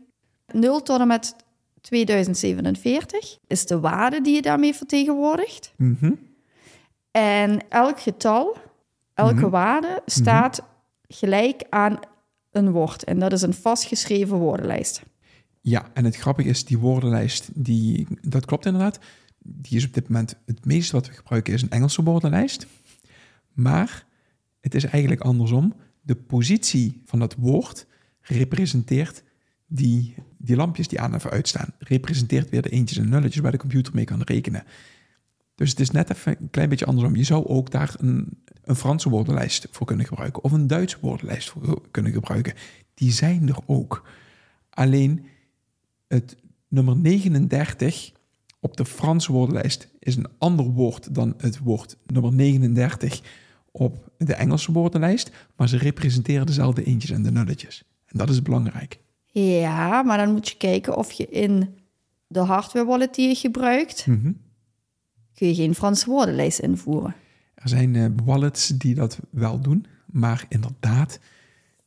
0 0.53 0.81
tot 0.81 0.99
en 0.99 1.07
met 1.07 1.35
2047 1.81 3.37
is 3.47 3.65
de 3.65 3.79
waarde 3.79 4.21
die 4.21 4.35
je 4.35 4.41
daarmee 4.41 4.73
vertegenwoordigt. 4.75 5.73
Mhm. 5.77 6.11
En 7.11 7.69
elk 7.69 7.99
getal, 7.99 8.57
elke 9.13 9.33
Mhm. 9.33 9.49
waarde 9.49 10.01
staat 10.05 10.61
gelijk 11.07 11.63
aan 11.69 11.99
een 12.51 12.71
woord. 12.71 13.03
En 13.03 13.19
dat 13.19 13.33
is 13.33 13.41
een 13.41 13.53
vastgeschreven 13.53 14.37
woordenlijst. 14.37 15.01
Ja, 15.61 15.89
en 15.93 16.05
het 16.05 16.15
grappige 16.15 16.49
is, 16.49 16.65
die 16.65 16.77
woordenlijst, 16.77 17.49
die, 17.53 18.07
dat 18.21 18.45
klopt 18.45 18.65
inderdaad. 18.65 18.99
Die 19.39 19.77
is 19.77 19.85
op 19.85 19.93
dit 19.93 20.09
moment 20.09 20.35
het 20.45 20.65
meeste 20.65 20.91
wat 20.95 21.07
we 21.07 21.13
gebruiken, 21.13 21.53
is 21.53 21.61
een 21.61 21.69
Engelse 21.69 22.03
woordenlijst. 22.03 22.67
Maar 23.53 24.05
het 24.61 24.75
is 24.75 24.83
eigenlijk 24.83 25.21
andersom. 25.21 25.73
De 26.01 26.15
positie 26.15 27.01
van 27.05 27.19
dat 27.19 27.35
woord 27.35 27.85
representeert 28.29 29.23
die, 29.67 30.15
die 30.37 30.55
lampjes 30.55 30.87
die 30.87 31.01
aan 31.01 31.13
en 31.13 31.29
uitstaan. 31.29 31.73
Representeert 31.79 32.49
weer 32.49 32.61
de 32.61 32.69
eentjes 32.69 32.97
en 32.97 33.09
nulletjes 33.09 33.41
waar 33.41 33.51
de 33.51 33.57
computer 33.57 33.95
mee 33.95 34.05
kan 34.05 34.21
rekenen. 34.21 34.63
Dus 35.55 35.69
het 35.69 35.79
is 35.79 35.91
net 35.91 36.09
even 36.09 36.35
een 36.39 36.49
klein 36.49 36.69
beetje 36.69 36.85
andersom. 36.85 37.15
Je 37.15 37.23
zou 37.23 37.47
ook 37.47 37.71
daar 37.71 37.95
een, 37.97 38.43
een 38.63 38.75
Franse 38.75 39.09
woordenlijst 39.09 39.67
voor 39.71 39.87
kunnen 39.87 40.05
gebruiken. 40.05 40.43
Of 40.43 40.51
een 40.51 40.67
Duitse 40.67 40.97
woordenlijst 41.01 41.49
voor 41.49 41.81
kunnen 41.91 42.11
gebruiken. 42.11 42.53
Die 42.93 43.11
zijn 43.11 43.47
er 43.47 43.57
ook. 43.65 44.09
Alleen 44.69 45.25
het 46.07 46.37
nummer 46.67 46.97
39 46.97 48.11
op 48.59 48.77
de 48.77 48.85
Franse 48.85 49.31
woordenlijst 49.31 49.87
is 49.99 50.15
een 50.15 50.27
ander 50.37 50.65
woord 50.65 51.15
dan 51.15 51.33
het 51.37 51.59
woord 51.59 51.97
nummer 52.05 52.33
39 52.33 53.21
op 53.71 54.11
de 54.17 54.33
Engelse 54.33 54.71
woordenlijst. 54.71 55.31
Maar 55.55 55.69
ze 55.69 55.77
representeren 55.77 56.45
dezelfde 56.45 56.83
eentjes 56.83 57.11
en 57.11 57.23
de 57.23 57.31
nulletjes. 57.31 57.83
En 58.11 58.17
dat 58.17 58.29
is 58.29 58.41
belangrijk. 58.41 58.99
Ja, 59.25 60.03
maar 60.03 60.17
dan 60.17 60.31
moet 60.31 60.49
je 60.49 60.57
kijken 60.57 60.97
of 60.97 61.11
je 61.11 61.27
in 61.27 61.77
de 62.27 62.39
hardware 62.39 62.85
wallet 62.85 63.15
die 63.15 63.27
je 63.27 63.35
gebruikt, 63.35 64.05
Mhm. 64.07 64.31
kun 65.33 65.47
je 65.47 65.55
geen 65.55 65.75
Franse 65.75 66.05
woordenlijst 66.09 66.59
invoeren. 66.59 67.15
Er 67.55 67.69
zijn 67.69 67.95
eh, 67.95 68.05
wallets 68.25 68.67
die 68.67 68.95
dat 68.95 69.19
wel 69.29 69.59
doen, 69.61 69.85
maar 70.05 70.45
inderdaad, 70.49 71.19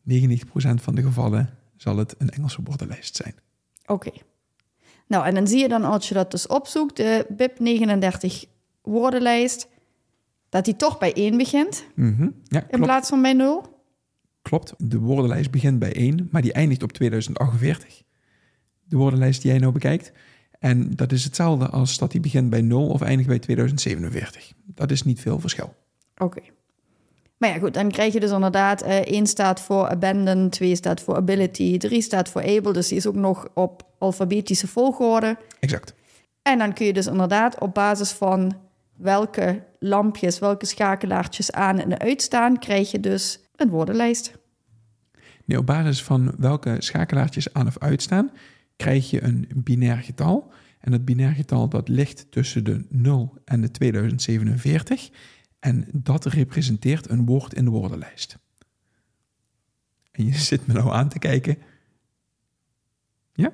99% 0.02 0.82
van 0.82 0.94
de 0.94 1.02
gevallen 1.02 1.50
zal 1.76 1.96
het 1.96 2.14
een 2.18 2.30
Engelse 2.30 2.60
woordenlijst 2.64 3.16
zijn. 3.16 3.34
Oké. 3.86 4.10
Nou, 5.06 5.24
en 5.26 5.34
dan 5.34 5.46
zie 5.46 5.58
je 5.58 5.68
dan 5.68 5.84
als 5.84 6.08
je 6.08 6.14
dat 6.14 6.30
dus 6.30 6.46
opzoekt, 6.46 6.96
de 6.96 7.26
BIP 7.28 7.58
39 7.58 8.44
woordenlijst, 8.82 9.68
dat 10.48 10.64
die 10.64 10.76
toch 10.76 10.98
bij 10.98 11.12
1 11.16 11.36
begint 11.36 11.84
Mhm. 11.94 12.22
Ja, 12.44 12.60
in 12.60 12.66
klopt. 12.68 12.84
plaats 12.84 13.08
van 13.08 13.22
bij 13.22 13.32
0. 13.32 13.71
Klopt. 14.42 14.75
De 14.78 14.99
woordenlijst 14.99 15.50
begint 15.50 15.78
bij 15.78 15.94
1, 15.94 16.28
maar 16.30 16.42
die 16.42 16.52
eindigt 16.52 16.82
op 16.82 16.92
2048. 16.92 18.02
De 18.84 18.96
woordenlijst 18.96 19.42
die 19.42 19.50
jij 19.50 19.61
nou 19.61 19.72
bekijkt. 19.72 20.12
En 20.58 20.90
dat 20.90 21.12
is 21.12 21.25
hetzelfde 21.25 21.68
als 21.68 21.99
dat 21.99 22.11
die 22.11 22.20
begint 22.20 22.50
bij 22.50 22.61
0 22.61 22.88
of 22.88 23.00
eindigt 23.00 23.28
bij 23.28 23.38
2047. 23.38 24.52
Dat 24.64 24.90
is 24.90 25.02
niet 25.02 25.20
veel 25.20 25.38
verschil. 25.38 25.75
Oké. 26.16 26.40
Maar 27.37 27.50
ja, 27.50 27.58
goed, 27.58 27.75
dan 27.75 27.90
krijg 27.90 28.12
je 28.12 28.20
dus 28.20 28.30
inderdaad... 28.30 28.82
eh 28.82 28.99
1 28.99 29.26
staat 29.26 29.61
voor 29.61 29.88
abandon, 29.88 30.49
2 30.49 30.76
staat 30.76 31.00
voor 31.00 31.16
ability, 31.16 31.78
3 31.78 32.02
staat 32.02 32.28
voor 32.28 32.42
able. 32.42 32.72
Dus 32.72 32.88
die 32.88 32.96
is 32.96 33.06
ook 33.06 33.14
nog 33.14 33.49
op 33.54 33.82
alfabetische 33.99 34.66
volgorde. 34.66 35.37
Exact. 35.61 35.94
En 36.42 36.58
dan 36.58 36.72
kun 36.72 36.87
je 36.87 36.92
dus 36.92 37.06
inderdaad 37.06 37.61
op 37.61 37.75
basis 37.75 38.11
van 38.11 38.52
welke 38.96 39.62
lampjes, 39.78 40.38
welke 40.38 40.66
schakelaartjes 40.66 41.52
aan 41.52 41.78
en 41.78 41.99
uitstaan... 41.99 42.58
krijg 42.58 42.90
je 42.90 43.00
dus 43.00 43.40
een 43.56 43.68
woordenlijst. 43.68 44.38
Nu, 45.44 45.56
op 45.56 45.66
basis 45.66 46.02
van 46.02 46.35
welke 46.38 46.76
schakelaartjes 46.78 47.52
aan 47.54 47.66
of 47.66 47.78
uitstaan, 47.78 48.30
krijg 48.76 49.11
je 49.11 49.23
een 49.23 49.49
binair 49.54 49.97
getal. 49.97 50.52
En 50.78 50.90
dat 50.90 51.04
binair 51.04 51.35
getal 51.35 51.68
dat 51.68 51.88
ligt 51.88 52.30
tussen 52.30 52.64
de 52.64 52.87
0 52.88 53.38
en 53.44 53.61
de 53.61 53.71
2047. 53.71 55.11
En 55.59 55.88
dat 55.92 56.25
representeert 56.25 57.11
een 57.11 57.26
woord 57.26 57.54
in 57.54 57.64
de 57.64 57.71
woordenlijst. 57.71 58.38
En 60.11 60.25
je 60.26 60.35
zit 60.50 60.66
me 60.66 60.73
nou 60.75 60.90
aan 60.92 61.09
te 61.09 61.18
kijken. 61.18 61.59
Ja? 63.32 63.52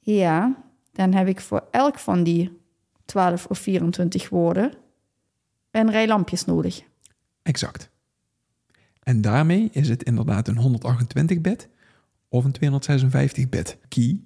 Ja, 0.00 0.62
dan 0.92 1.12
heb 1.14 1.26
ik 1.26 1.40
voor 1.40 1.68
elk 1.70 1.98
van 1.98 2.22
die 2.22 2.58
12 3.04 3.46
of 3.46 3.58
24 3.58 4.28
woorden 4.28 4.72
een 5.70 5.90
rij 5.90 6.06
lampjes 6.06 6.44
nodig. 6.44 6.82
Exact. 7.42 7.90
En 9.04 9.20
daarmee 9.20 9.68
is 9.72 9.88
het 9.88 10.02
inderdaad 10.02 10.48
een 10.48 10.80
128-bit 11.38 11.68
of 12.28 12.44
een 12.44 12.82
256-bit 12.82 13.78
key, 13.88 14.22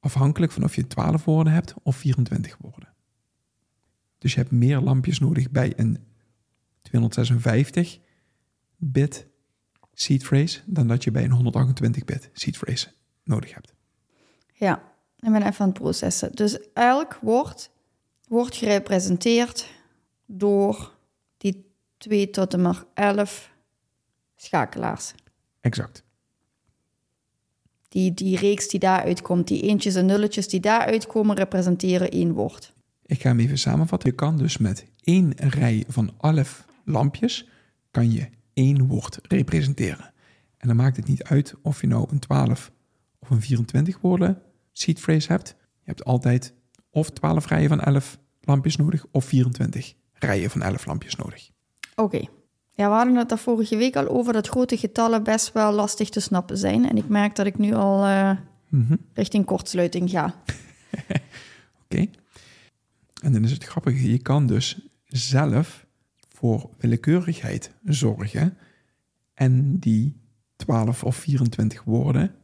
afhankelijk 0.00 0.52
van 0.52 0.64
of 0.64 0.74
je 0.74 0.86
12 0.86 1.24
woorden 1.24 1.52
hebt 1.52 1.74
of 1.82 1.96
24 1.96 2.56
woorden. 2.60 2.88
Dus 4.18 4.34
je 4.34 4.40
hebt 4.40 4.52
meer 4.52 4.80
lampjes 4.80 5.18
nodig 5.18 5.50
bij 5.50 5.72
een 5.76 5.98
256-bit 6.96 9.26
seed 9.92 10.24
phrase 10.24 10.60
dan 10.66 10.86
dat 10.86 11.04
je 11.04 11.10
bij 11.10 11.24
een 11.24 11.52
128-bit 11.52 12.30
seed 12.32 12.58
phrase 12.58 12.88
nodig 13.24 13.54
hebt. 13.54 13.74
Ja, 14.52 14.82
ik 15.20 15.32
ben 15.32 15.46
even 15.46 15.60
aan 15.60 15.68
het 15.68 15.78
processen. 15.78 16.32
Dus 16.32 16.72
elk 16.72 17.18
woord 17.22 17.70
wordt 18.28 18.56
gerepresenteerd 18.56 19.70
door 20.26 20.92
die 21.36 21.70
2 21.96 22.30
tot 22.30 22.54
en 22.54 22.62
met 22.62 22.84
11 22.94 23.51
schakelaars. 24.44 25.14
Exact. 25.60 26.04
Die, 27.88 28.14
die 28.14 28.36
reeks 28.36 28.68
die 28.68 28.80
daaruit 28.80 29.22
komt, 29.22 29.48
die 29.48 29.62
eentjes 29.62 29.94
en 29.94 30.06
nulletjes 30.06 30.48
die 30.48 30.60
daaruit 30.60 31.06
komen, 31.06 31.36
representeren 31.36 32.10
één 32.10 32.32
woord. 32.32 32.72
Ik 33.06 33.20
ga 33.20 33.28
hem 33.28 33.38
even 33.38 33.58
samenvatten. 33.58 34.08
Je 34.08 34.14
kan 34.14 34.36
dus 34.38 34.58
met 34.58 34.86
één 35.04 35.32
rij 35.36 35.84
van 35.88 36.14
11 36.20 36.64
lampjes 36.84 37.48
kan 37.90 38.12
je 38.12 38.28
één 38.54 38.86
woord 38.86 39.18
representeren. 39.22 40.12
En 40.56 40.68
dan 40.68 40.76
maakt 40.76 40.96
het 40.96 41.06
niet 41.06 41.22
uit 41.22 41.54
of 41.62 41.80
je 41.80 41.86
nou 41.86 42.06
een 42.10 42.18
12 42.18 42.72
of 43.18 43.30
een 43.30 43.40
24 43.40 43.98
woorden 44.00 44.42
seed 44.72 45.00
phrase 45.00 45.32
hebt. 45.32 45.48
Je 45.58 45.88
hebt 45.88 46.04
altijd 46.04 46.54
of 46.90 47.10
12 47.10 47.46
rijen 47.46 47.68
van 47.68 47.80
11 47.80 48.18
lampjes 48.40 48.76
nodig 48.76 49.04
of 49.10 49.24
24 49.24 49.94
rijen 50.12 50.50
van 50.50 50.62
11 50.62 50.86
lampjes 50.86 51.16
nodig. 51.16 51.50
Oké. 51.94 52.28
Ja, 52.74 52.88
we 52.88 52.94
hadden 52.94 53.16
het 53.16 53.28
daar 53.28 53.38
vorige 53.38 53.76
week 53.76 53.96
al 53.96 54.08
over 54.08 54.32
dat 54.32 54.48
grote 54.48 54.76
getallen 54.76 55.22
best 55.22 55.52
wel 55.52 55.72
lastig 55.72 56.08
te 56.08 56.20
snappen 56.20 56.58
zijn. 56.58 56.88
En 56.88 56.96
ik 56.96 57.08
merk 57.08 57.36
dat 57.36 57.46
ik 57.46 57.58
nu 57.58 57.74
al 57.74 58.06
uh, 58.06 58.36
richting 59.14 59.44
kortsluiting 59.44 60.10
ga. 60.10 60.34
Oké. 61.84 62.06
En 63.22 63.32
dan 63.32 63.44
is 63.44 63.50
het 63.50 63.64
grappige, 63.64 64.10
je 64.10 64.18
kan 64.18 64.46
dus 64.46 64.88
zelf 65.06 65.86
voor 66.28 66.70
willekeurigheid 66.78 67.70
zorgen 67.84 68.56
en 69.34 69.78
die 69.78 70.20
12 70.56 71.04
of 71.04 71.16
24 71.16 71.84
woorden 71.84 72.34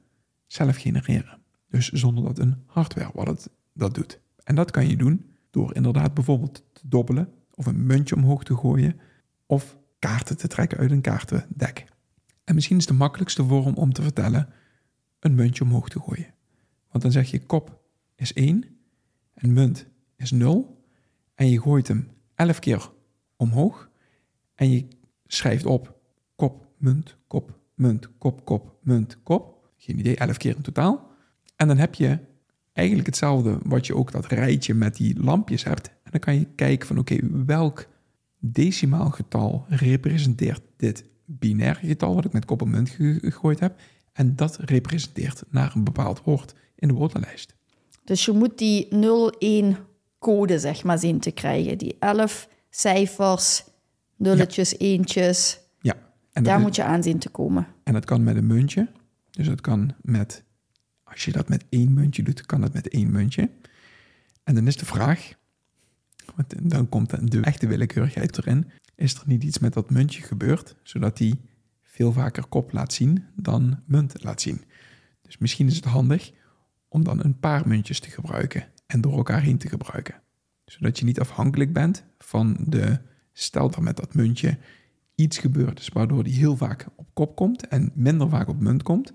zelf 0.47 0.77
genereren. 0.77 1.39
Dus 1.69 1.89
zonder 1.89 2.25
dat 2.25 2.39
een 2.39 2.63
hardware 2.67 3.11
wallet 3.15 3.51
dat 3.73 3.95
doet. 3.95 4.21
En 4.45 4.55
dat 4.55 4.71
kan 4.71 4.89
je 4.89 4.97
doen 4.97 5.35
door 5.51 5.75
inderdaad 5.75 6.15
bijvoorbeeld 6.15 6.65
te 6.73 6.81
dobbelen 6.89 7.33
of 7.55 7.67
een 7.67 7.87
muntje 7.87 8.15
omhoog 8.17 8.45
te 8.45 8.57
gooien 8.57 9.01
of 9.47 9.78
kaarten 9.99 10.37
te 10.37 10.49
trekken 10.49 10.79
uit 10.79 10.91
een 10.91 11.01
kaartendek. 11.01 11.85
En 12.45 12.55
misschien 12.55 12.77
is 12.77 12.87
de 12.87 12.93
makkelijkste 12.93 13.45
vorm 13.45 13.75
om 13.75 13.93
te 13.93 14.03
vertellen 14.03 14.49
een 15.21 15.35
muntje 15.35 15.65
omhoog 15.65 15.89
te 15.89 16.01
gooien. 16.01 16.35
Want 16.91 17.03
dan 17.03 17.13
zeg 17.13 17.31
je 17.31 17.47
kop 17.47 17.81
is 18.15 18.33
1 18.33 18.65
en 19.35 19.53
munt 19.53 19.87
is 20.17 20.31
0 20.31 20.85
en 21.35 21.51
je 21.51 21.61
gooit 21.61 21.89
hem 21.89 22.09
11 22.35 22.59
keer 22.59 22.91
omhoog 23.37 23.91
en 24.55 24.71
je 24.71 24.89
schrijft 25.27 25.67
op 25.67 26.01
kop, 26.37 26.67
munt, 26.77 27.17
kop, 27.27 27.59
munt, 27.75 28.09
kop, 28.19 28.45
kop, 28.45 28.79
munt, 28.83 29.23
kop. 29.23 29.71
Geen 29.77 29.99
idee, 29.99 30.17
11 30.17 30.37
keer 30.37 30.57
in 30.57 30.63
totaal. 30.63 31.11
En 31.57 31.69
dan 31.69 31.77
heb 31.77 31.95
je 31.95 32.19
eigenlijk 32.73 33.07
hetzelfde 33.07 33.59
wat 33.63 33.87
je 33.87 33.95
ook 33.95 34.13
dat 34.13 34.27
rijtje 34.27 34.75
met 34.75 34.97
die 34.97 35.23
lampjes 35.23 35.65
hebt. 35.65 35.89
En 35.89 36.11
dan 36.11 36.21
kan 36.21 36.35
je 36.35 36.47
kijken 36.55 36.87
van 36.87 36.99
oké, 36.99 37.45
welk 37.47 37.89
decimaal 38.39 39.11
getal 39.11 39.65
representeert 39.69 40.61
dit 40.77 41.05
binaire 41.25 41.87
getal 41.87 42.15
wat 42.15 42.25
ik 42.25 42.33
met 42.33 42.45
kop 42.45 42.63
en 42.63 42.71
munt 42.71 42.91
gegooid 42.91 43.61
heb. 43.61 43.81
En 44.13 44.37
dat 44.37 44.57
representeert 44.57 45.43
naar 45.51 45.73
een 45.75 45.85
bepaald 45.85 46.23
woord 46.25 46.55
in 46.75 46.89
de 46.89 46.95
woordenlijst. 46.95 47.55
Dus 48.05 48.25
je 48.25 48.33
moet 48.33 48.59
die 48.59 48.89
0-1 49.75 49.79
code 50.19 50.59
zeg 50.59 50.85
maar 50.85 50.99
zien 50.99 51.21
te 51.21 51.31
krijgen. 51.31 51.79
Die 51.79 51.97
11 51.99 52.49
cijfers, 52.71 53.65
nulletjes, 54.17 54.71
ja. 54.71 54.77
eentjes. 54.79 55.61
Ja. 55.81 55.95
En 56.33 56.43
daar 56.43 56.61
moet 56.61 56.77
je 56.77 56.83
aan 56.83 57.03
zien 57.03 57.19
te 57.19 57.29
komen. 57.29 57.67
En 57.85 57.93
dat 57.93 58.05
kan 58.05 58.23
met 58.23 58.37
een 58.37 58.47
muntje. 58.47 58.89
Dus 59.31 59.47
dat 59.47 59.61
kan 59.61 59.95
met, 60.03 60.45
als 61.05 61.25
je 61.25 61.33
dat 61.33 61.49
met 61.49 61.65
één 61.69 61.95
muntje 61.95 62.23
doet, 62.23 62.47
kan 62.47 62.61
dat 62.61 62.73
met 62.73 62.89
één 62.89 63.11
muntje. 63.11 63.51
En 64.45 64.55
dan 64.55 64.67
is 64.67 64.77
de 64.77 64.87
vraag, 64.87 65.33
want 66.37 66.71
dan 66.71 66.89
komt 66.89 67.33
de 67.33 67.41
echte 67.41 67.67
willekeurigheid 67.67 68.39
erin. 68.39 68.71
Is 68.95 69.15
er 69.15 69.23
niet 69.27 69.45
iets 69.45 69.59
met 69.59 69.73
dat 69.73 69.91
muntje 69.91 70.23
gebeurd, 70.23 70.77
zodat 70.83 71.17
die 71.17 71.41
veel 71.83 72.13
vaker 72.13 72.47
kop 72.47 72.73
laat 72.73 72.93
zien 72.93 73.25
dan 73.37 73.83
munt 73.87 74.23
laat 74.23 74.41
zien? 74.41 74.65
Dus 75.23 75.39
misschien 75.39 75.67
is 75.67 75.77
het 75.77 75.85
handig 75.85 76.33
om 76.89 77.05
dan 77.05 77.25
een 77.25 77.39
paar 77.39 77.69
muntjes 77.69 78.01
te 78.01 78.11
gebruiken 78.11 78.67
en 78.87 79.01
door 79.01 79.17
elkaar 79.17 79.43
heen 79.43 79.59
te 79.59 79.69
gebruiken. 79.69 80.21
Zodat 80.65 80.99
je 80.99 81.05
niet 81.05 81.21
afhankelijk 81.21 81.73
bent 81.73 82.05
van 82.19 82.57
de, 82.67 82.99
stel 83.33 83.71
dat 83.71 83.81
met 83.81 83.97
dat 83.97 84.15
muntje 84.15 84.59
iets 85.15 85.39
gebeurd 85.39 85.81
is 85.81 85.89
waardoor 85.89 86.25
die 86.25 86.35
heel 86.35 86.57
vaak 86.57 86.87
op 86.97 87.09
kop 87.13 87.37
komt 87.37 87.69
en 87.69 87.91
minder 87.95 88.29
vaak 88.29 88.49
op 88.49 88.61
munt 88.61 88.83
komt. 88.83 89.13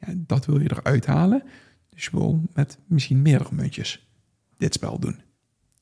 Ja, 0.00 0.14
dat 0.16 0.46
wil 0.46 0.60
je 0.60 0.70
eruit 0.70 1.06
halen. 1.06 1.42
Dus 1.88 2.04
je 2.04 2.10
wil 2.10 2.42
met 2.52 2.78
misschien 2.86 3.22
meerdere 3.22 3.54
muntjes 3.54 4.08
dit 4.56 4.74
spel 4.74 4.98
doen 4.98 5.33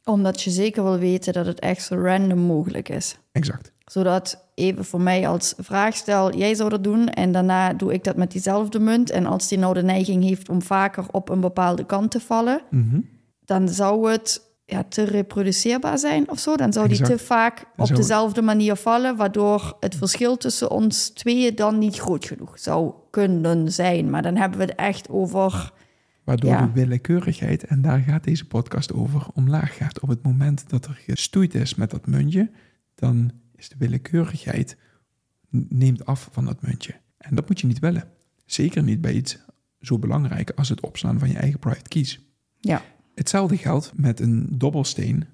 omdat 0.05 0.43
je 0.43 0.51
zeker 0.51 0.83
wil 0.83 0.99
weten 0.99 1.33
dat 1.33 1.47
het 1.47 1.61
echt 1.61 1.83
zo 1.83 1.95
random 1.95 2.39
mogelijk 2.39 2.89
is. 2.89 3.19
Exact. 3.33 3.73
Zodat 3.85 4.45
even 4.55 4.85
voor 4.85 5.01
mij 5.01 5.29
als 5.29 5.55
vraag 5.59 5.97
stel, 5.97 6.35
jij 6.37 6.55
zou 6.55 6.71
dat 6.71 6.85
doen 6.85 7.09
en 7.09 7.33
daarna 7.33 7.73
doe 7.73 7.93
ik 7.93 8.05
dat 8.05 8.17
met 8.17 8.31
diezelfde 8.33 8.79
munt. 8.79 9.11
En 9.11 9.27
als 9.27 9.49
die 9.49 9.59
nou 9.59 9.75
de 9.75 9.83
neiging 9.83 10.25
heeft 10.25 10.49
om 10.49 10.63
vaker 10.63 11.05
op 11.11 11.29
een 11.29 11.41
bepaalde 11.41 11.87
kant 11.87 12.11
te 12.11 12.21
vallen, 12.21 12.61
Mhm. 12.71 13.01
dan 13.45 13.69
zou 13.69 14.11
het 14.11 14.51
ja, 14.65 14.85
te 14.89 15.03
reproduceerbaar 15.03 15.99
zijn 15.99 16.31
of 16.31 16.39
zo. 16.39 16.57
Dan 16.57 16.73
zou 16.73 16.89
die 16.89 17.03
te 17.03 17.19
vaak 17.19 17.65
op 17.77 17.87
dezelfde 17.97 18.43
manier 18.43 18.77
vallen, 18.77 19.17
waardoor 19.17 19.77
het 19.81 19.95
verschil 19.95 20.37
tussen 20.37 20.71
ons 20.71 21.09
tweeën 21.09 21.55
dan 21.55 21.79
niet 21.79 21.99
groot 21.99 22.25
genoeg 22.25 22.59
zou 22.59 22.93
kunnen 23.11 23.73
zijn. 23.73 24.11
Maar 24.11 24.23
dan 24.23 24.37
hebben 24.37 24.59
we 24.59 24.65
het 24.65 24.75
echt 24.75 25.09
over. 25.09 25.73
Waardoor 26.25 26.51
Ja. 26.51 26.67
de 26.67 26.73
willekeurigheid, 26.73 27.65
en 27.65 27.83
daar 27.83 28.01
gaat 28.01 28.25
deze 28.25 28.47
podcast 28.47 28.93
over, 28.93 29.27
omlaag 29.35 29.77
gaat. 29.77 30.01
Op 30.01 30.09
het 30.09 30.23
moment 30.23 30.69
dat 30.71 30.87
er 30.87 30.95
gestoeid 30.95 31.55
is 31.55 31.75
met 31.75 31.91
dat 31.91 32.07
muntje, 32.07 32.51
dan 32.95 33.31
is 33.57 33.69
de 33.69 33.75
willekeurigheid 33.79 34.77
neemt 35.69 36.07
af 36.07 36.29
van 36.33 36.45
dat 36.45 36.63
muntje. 36.63 36.95
En 37.19 37.35
dat 37.35 37.49
moet 37.49 37.61
je 37.61 37.67
niet 37.67 37.79
willen. 37.79 38.09
Zeker 38.47 38.83
niet 38.83 39.01
bij 39.01 39.13
iets 39.15 39.39
zo 39.81 39.99
belangrijk 39.99 40.51
als 40.51 40.69
het 40.69 40.81
opslaan 40.81 41.19
van 41.19 41.29
je 41.29 41.37
eigen 41.37 41.59
private 41.59 41.89
keys. 41.89 42.21
Ja, 42.61 42.83
Hetzelfde 43.15 43.57
geldt 43.57 43.93
met 43.97 44.21
een 44.21 44.47
dobbelsteen. 44.59 45.25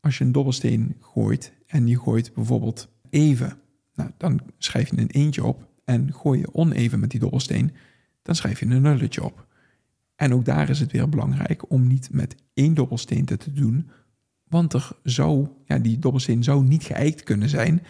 Als 0.00 0.18
je 0.18 0.24
een 0.24 0.32
dobbelsteen 0.32 0.96
gooit 1.00 1.52
en 1.66 1.86
je 1.86 1.98
gooit 1.98 2.34
bijvoorbeeld 2.34 2.88
even, 3.10 3.58
nou, 3.94 4.10
dan 4.16 4.40
schrijf 4.58 4.90
je 4.90 4.98
een 4.98 5.10
eentje 5.10 5.44
op. 5.44 5.68
En 5.84 6.12
gooi 6.14 6.38
je 6.38 6.54
oneven 6.54 7.00
met 7.00 7.10
die 7.10 7.20
dobbelsteen, 7.20 7.72
dan 8.22 8.34
schrijf 8.34 8.60
je 8.60 8.66
een 8.66 8.82
nulletje 8.82 9.24
op. 9.24 9.46
En 10.16 10.34
ook 10.34 10.44
daar 10.44 10.68
is 10.68 10.80
het 10.80 10.92
weer 10.92 11.08
belangrijk 11.08 11.70
om 11.70 11.86
niet 11.86 12.08
met 12.12 12.34
één 12.54 12.74
dobbelsteen 12.74 13.24
te 13.24 13.52
doen, 13.52 13.90
want 14.48 14.72
er 14.72 14.90
zou, 15.02 15.48
ja, 15.64 15.78
die 15.78 15.98
dobbelsteen 15.98 16.42
zou 16.42 16.64
niet 16.64 16.84
geëikt 16.84 17.22
kunnen 17.22 17.48
zijn 17.48 17.82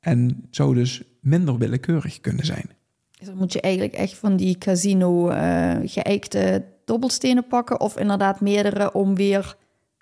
en 0.00 0.46
zou 0.50 0.74
dus 0.74 1.02
minder 1.20 1.58
willekeurig 1.58 2.20
kunnen 2.20 2.46
zijn. 2.46 2.70
dus 3.18 3.26
dan 3.26 3.36
moet 3.36 3.52
je 3.52 3.60
eigenlijk 3.60 3.94
echt 3.94 4.14
van 4.14 4.36
die 4.36 4.58
casino 4.58 5.28
eh 5.28 5.76
geëikte 5.84 6.64
dobbelstenen 6.84 7.46
pakken, 7.46 7.80
of 7.80 7.98
inderdaad 7.98 8.40
meerdere 8.40 8.92
om 8.92 9.14
weer 9.14 9.56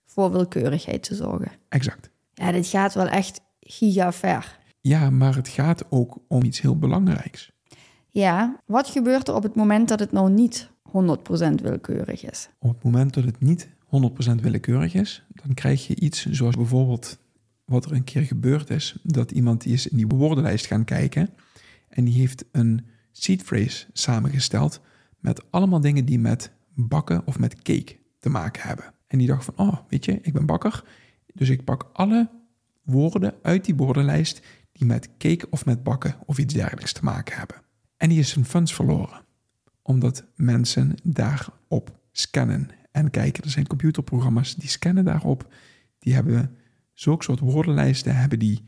voor 0.05 0.31
willekeurigheid 0.31 1.03
te 1.03 1.15
zorgen. 1.15 1.53
Exact. 1.69 2.11
Ja, 2.35 2.53
dit 2.53 2.67
gaat 2.67 2.95
wel 2.95 3.07
echt 3.09 3.41
giga 3.61 4.13
ver. 4.13 4.59
Ja, 4.81 5.11
maar 5.11 5.35
het 5.35 5.49
gaat 5.49 5.85
ook 5.91 6.19
om 6.29 6.43
iets 6.43 6.61
heel 6.61 6.79
belangrijks. 6.79 7.51
Ja, 8.11 8.61
wat 8.67 8.89
gebeurt 8.89 9.29
er 9.29 9.35
op 9.35 9.43
het 9.43 9.55
moment 9.55 9.89
dat 9.89 10.01
het 10.01 10.13
nou 10.13 10.31
niet 10.31 10.71
100% 10.87 10.91
willekeurig 11.63 12.25
is? 12.25 12.49
Op 12.59 12.75
het 12.75 12.85
moment 12.85 13.15
dat 13.15 13.25
het 13.25 13.41
niet 13.41 13.69
100% 13.69 14.41
willekeurig 14.41 14.95
is, 14.95 15.27
dan 15.29 15.55
krijg 15.55 15.87
je 15.87 16.01
iets 16.01 16.27
zoals 16.27 16.57
bijvoorbeeld 16.57 17.19
wat 17.65 17.85
er 17.85 17.93
een 17.93 18.05
keer 18.05 18.23
gebeurd 18.23 18.71
is, 18.71 18.99
dat 19.03 19.31
iemand 19.31 19.63
die 19.63 19.73
is 19.73 19.89
in 19.89 19.97
die 19.97 20.07
woordenlijst 20.07 20.67
gaan 20.67 20.85
kijken 20.85 21.29
en 21.89 22.05
die 22.05 22.15
heeft 22.15 22.45
een 22.53 22.87
seed 23.13 23.43
phrase 23.43 23.87
samengesteld 23.93 24.81
met 25.19 25.51
allemaal 25.51 25.81
dingen 25.81 26.05
die 26.05 26.19
met 26.19 26.53
bakken 26.75 27.27
of 27.27 27.39
met 27.39 27.63
cake 27.63 27.97
te 28.19 28.29
maken 28.29 28.63
hebben. 28.69 28.95
En 29.07 29.19
die 29.19 29.27
dacht 29.27 29.45
van, 29.45 29.55
oh, 29.57 29.77
weet 29.89 30.05
je, 30.05 30.19
ik 30.23 30.33
ben 30.33 30.47
bakker, 30.47 30.85
dus 31.35 31.49
ik 31.49 31.65
pak 31.65 31.91
alle 31.93 32.31
woorden 32.83 33.35
uit 33.43 33.65
die 33.65 33.75
woordenlijst 33.75 34.41
die 34.73 34.87
met 34.87 35.09
cake 35.19 35.47
of 35.51 35.65
met 35.65 35.83
bakken 35.83 36.17
of 36.27 36.39
iets 36.39 36.55
dergelijks 36.55 36.93
te 36.93 37.05
maken 37.05 37.37
hebben. 37.37 37.57
En 37.97 38.09
die 38.09 38.19
is 38.19 38.31
zijn 38.31 38.45
funds 38.45 38.75
verloren 38.75 39.26
omdat 39.87 40.25
mensen 40.35 40.95
daarop 41.03 41.99
scannen 42.13 42.69
en 42.91 43.11
kijken. 43.11 43.45
Er 43.45 43.51
zijn 43.51 43.67
computerprogramma's 43.67 44.55
die 44.55 44.69
scannen 44.69 45.05
daarop. 45.05 45.53
Die 45.99 46.15
hebben 46.15 46.57
zulke 46.93 47.25
soort 47.25 47.41
woordenlijsten 47.41 48.17
hebben 48.17 48.39
die 48.39 48.65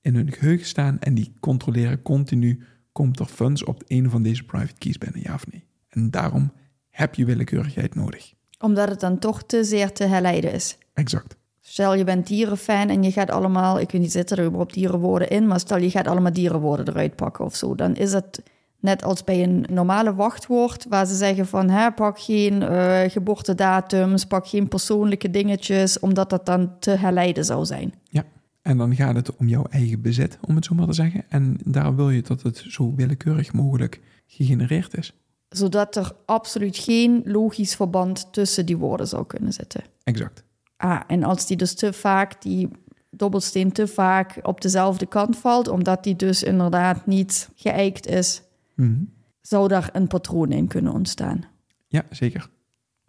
in 0.00 0.14
hun 0.14 0.32
geheugen 0.32 0.66
staan 0.66 0.98
en 0.98 1.14
die 1.14 1.32
controleren 1.40 2.02
continu 2.02 2.62
komt 2.92 3.18
er 3.18 3.26
funds 3.26 3.64
op 3.64 3.82
een 3.86 4.10
van 4.10 4.22
deze 4.22 4.44
private 4.44 4.78
keys 4.78 4.98
binnen, 4.98 5.20
ja 5.22 5.34
of 5.34 5.50
nee. 5.50 5.64
En 5.88 6.10
daarom 6.10 6.52
heb 6.90 7.14
je 7.14 7.24
willekeurigheid 7.24 7.94
nodig. 7.94 8.32
Omdat 8.58 8.88
het 8.88 9.00
dan 9.00 9.18
toch 9.18 9.42
te 9.42 9.64
zeer 9.64 9.92
te 9.92 10.04
herleiden 10.04 10.52
is. 10.52 10.78
Exact. 10.94 11.36
Stel 11.60 11.94
je 11.94 12.04
bent 12.04 12.26
dierenfan 12.26 12.88
en 12.88 13.02
je 13.02 13.12
gaat 13.12 13.30
allemaal, 13.30 13.80
ik 13.80 13.90
weet 13.90 14.00
niet, 14.00 14.12
zitten 14.12 14.36
er 14.36 14.44
überhaupt 14.44 14.74
dierenwoorden 14.74 15.28
in, 15.28 15.46
maar 15.46 15.60
stel 15.60 15.78
je 15.78 15.90
gaat 15.90 16.06
allemaal 16.06 16.32
dierenwoorden 16.32 16.88
eruit 16.88 17.16
pakken 17.16 17.44
of 17.44 17.56
zo, 17.56 17.74
dan 17.74 17.94
is 17.94 18.12
het 18.12 18.42
Net 18.80 19.04
als 19.04 19.24
bij 19.24 19.42
een 19.42 19.64
normale 19.70 20.14
wachtwoord, 20.14 20.86
waar 20.88 21.06
ze 21.06 21.14
zeggen 21.14 21.46
van 21.46 21.70
hè, 21.70 21.92
pak 21.92 22.20
geen 22.20 22.62
uh, 22.62 23.00
geboortedatums, 23.00 24.24
pak 24.24 24.48
geen 24.48 24.68
persoonlijke 24.68 25.30
dingetjes, 25.30 25.98
omdat 25.98 26.30
dat 26.30 26.46
dan 26.46 26.78
te 26.78 26.90
herleiden 26.90 27.44
zou 27.44 27.64
zijn. 27.64 27.94
Ja, 28.08 28.24
en 28.62 28.78
dan 28.78 28.94
gaat 28.94 29.14
het 29.14 29.36
om 29.36 29.48
jouw 29.48 29.64
eigen 29.70 30.00
bezit, 30.00 30.38
om 30.46 30.54
het 30.54 30.64
zo 30.64 30.74
maar 30.74 30.86
te 30.86 30.92
zeggen. 30.92 31.24
En 31.28 31.56
daar 31.64 31.96
wil 31.96 32.10
je 32.10 32.22
dat 32.22 32.42
het 32.42 32.64
zo 32.68 32.94
willekeurig 32.94 33.52
mogelijk 33.52 34.00
gegenereerd 34.26 34.96
is. 34.96 35.12
Zodat 35.48 35.96
er 35.96 36.12
absoluut 36.26 36.76
geen 36.78 37.22
logisch 37.24 37.76
verband 37.76 38.32
tussen 38.32 38.66
die 38.66 38.76
woorden 38.76 39.08
zou 39.08 39.26
kunnen 39.26 39.52
zitten. 39.52 39.82
Exact. 40.04 40.44
Ah, 40.76 41.00
en 41.06 41.24
als 41.24 41.46
die 41.46 41.56
dus 41.56 41.74
te 41.74 41.92
vaak, 41.92 42.42
die 42.42 42.68
dobbelsteen 43.10 43.72
te 43.72 43.86
vaak 43.86 44.38
op 44.42 44.60
dezelfde 44.60 45.06
kant 45.06 45.36
valt, 45.36 45.68
omdat 45.68 46.04
die 46.04 46.16
dus 46.16 46.42
inderdaad 46.42 47.06
niet 47.06 47.48
geëikt 47.54 48.06
is, 48.06 48.42
Mhm. 48.80 49.02
zou 49.40 49.68
daar 49.68 49.90
een 49.92 50.06
patroon 50.06 50.52
in 50.52 50.66
kunnen 50.68 50.92
ontstaan. 50.92 51.44
Ja, 51.86 52.02
zeker. 52.10 52.50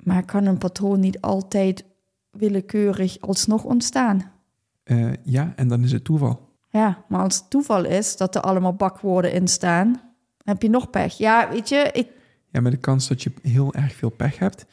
Maar 0.03 0.25
kan 0.25 0.45
een 0.45 0.57
patroon 0.57 0.99
niet 0.99 1.21
altijd 1.21 1.85
willekeurig 2.31 3.19
alsnog 3.19 3.63
ontstaan? 3.63 4.31
Eh, 4.83 5.11
ja, 5.23 5.53
en 5.55 5.67
dan 5.67 5.83
is 5.83 5.91
het 5.91 6.03
toeval. 6.03 6.49
Ja, 6.69 7.05
maar 7.07 7.21
als 7.23 7.35
het 7.35 7.49
toeval 7.49 7.85
is 7.85 8.17
dat 8.17 8.35
er 8.35 8.41
allemaal 8.41 8.73
bakwoorden 8.73 9.33
in 9.33 9.47
staan, 9.47 10.01
heb 10.43 10.61
je 10.61 10.69
nog 10.69 10.89
pech. 10.89 11.17
Ja, 11.17 11.49
weet 11.49 11.69
je, 11.69 11.89
ik, 11.93 12.07
Ja, 12.51 12.61
maar 12.61 12.71
de 12.71 12.77
kans 12.77 13.07
dat 13.07 13.23
je 13.23 13.31
heel 13.41 13.73
erg 13.73 13.93
veel 13.93 14.09
pech 14.09 14.37
hebt, 14.39 14.65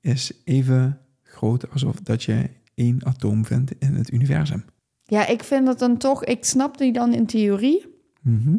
is 0.00 0.32
even 0.44 0.98
groot 1.22 1.70
alsof 1.70 2.00
dat 2.00 2.22
je 2.22 2.50
één 2.74 3.04
atoom 3.06 3.44
vindt 3.44 3.72
in 3.78 3.94
het 3.94 4.12
universum. 4.12 4.64
ja, 5.04 5.26
ik 5.26 5.42
vind 5.42 5.68
het 5.68 5.78
dan 5.78 5.96
toch, 5.96 6.24
ik 6.24 6.44
snap 6.44 6.78
die 6.78 6.92
dan 6.92 7.12
in 7.12 7.26
theorie. 7.26 7.86
Mhm. 8.22 8.56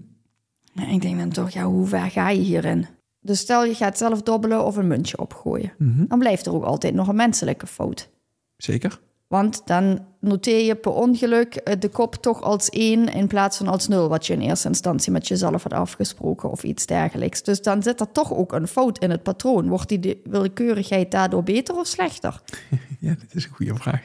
Maar 0.76 0.92
ik 0.92 1.02
denk 1.02 1.20
dan 1.20 1.30
toch, 1.30 1.50
ja, 1.50 1.64
hoe 1.64 1.88
ver 1.88 2.12
ga 2.12 2.30
je 2.30 2.42
hierin? 2.42 2.88
Dus 3.20 3.40
stel 3.40 3.66
je 3.66 3.74
gaat 3.74 3.98
zelf 3.98 4.22
dobbelen 4.22 4.66
of 4.66 4.76
een 4.76 4.88
muntje 4.88 5.20
opgooien. 5.20 5.74
Mhm. 5.78 6.06
Dan 6.08 6.20
blijft 6.20 6.46
er 6.46 6.54
ook 6.54 6.64
altijd 6.64 6.94
nog 6.94 7.08
een 7.08 7.16
menselijke 7.16 7.68
fout. 7.68 8.10
Zeker. 8.58 9.00
Want 9.28 9.62
dan 9.66 10.06
noteer 10.20 10.66
je 10.66 10.76
per 10.76 10.92
ongeluk 10.92 11.56
eh, 11.56 11.80
de 11.80 11.90
kop 11.90 12.16
toch 12.16 12.42
als 12.42 12.70
1 12.70 13.14
in 13.14 13.28
plaats 13.28 13.58
van 13.58 13.68
als 13.68 13.88
0, 13.88 14.10
wat 14.10 14.28
je 14.28 14.34
in 14.34 14.42
eerste 14.42 14.68
instantie 14.68 15.12
met 15.12 15.28
jezelf 15.28 15.64
had 15.64 15.74
afgesproken 15.74 16.50
of 16.50 16.64
iets 16.64 16.86
dergelijks. 16.86 17.44
Dus 17.44 17.62
dan 17.62 17.84
zit 17.84 18.00
er 18.00 18.12
toch 18.12 18.34
ook 18.34 18.54
een 18.54 18.68
fout 18.68 19.00
in 19.00 19.10
het 19.10 19.24
patroon. 19.24 19.68
Wordt 19.68 19.90
die 19.90 20.22
willekeurigheid 20.24 21.12
daardoor 21.12 21.44
beter 21.44 21.76
of 21.76 21.88
slechter? 21.88 22.42
Ja, 23.00 23.16
dat 23.20 23.34
is 23.34 23.44
een 23.44 23.52
goede 23.52 23.76
vraag. 23.76 24.02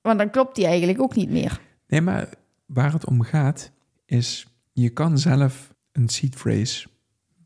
Want 0.00 0.18
dan 0.18 0.30
klopt 0.30 0.54
die 0.54 0.66
eigenlijk 0.66 1.00
ook 1.00 1.14
niet 1.14 1.30
meer. 1.30 1.60
Nee, 1.86 2.00
maar 2.00 2.28
waar 2.66 2.92
het 2.92 3.06
om 3.06 3.22
gaat, 3.22 3.70
is 4.04 4.46
je 4.72 4.88
kan 4.88 5.18
zelf 5.18 5.69
een 5.92 6.08
seed 6.08 6.36
phrase 6.36 6.88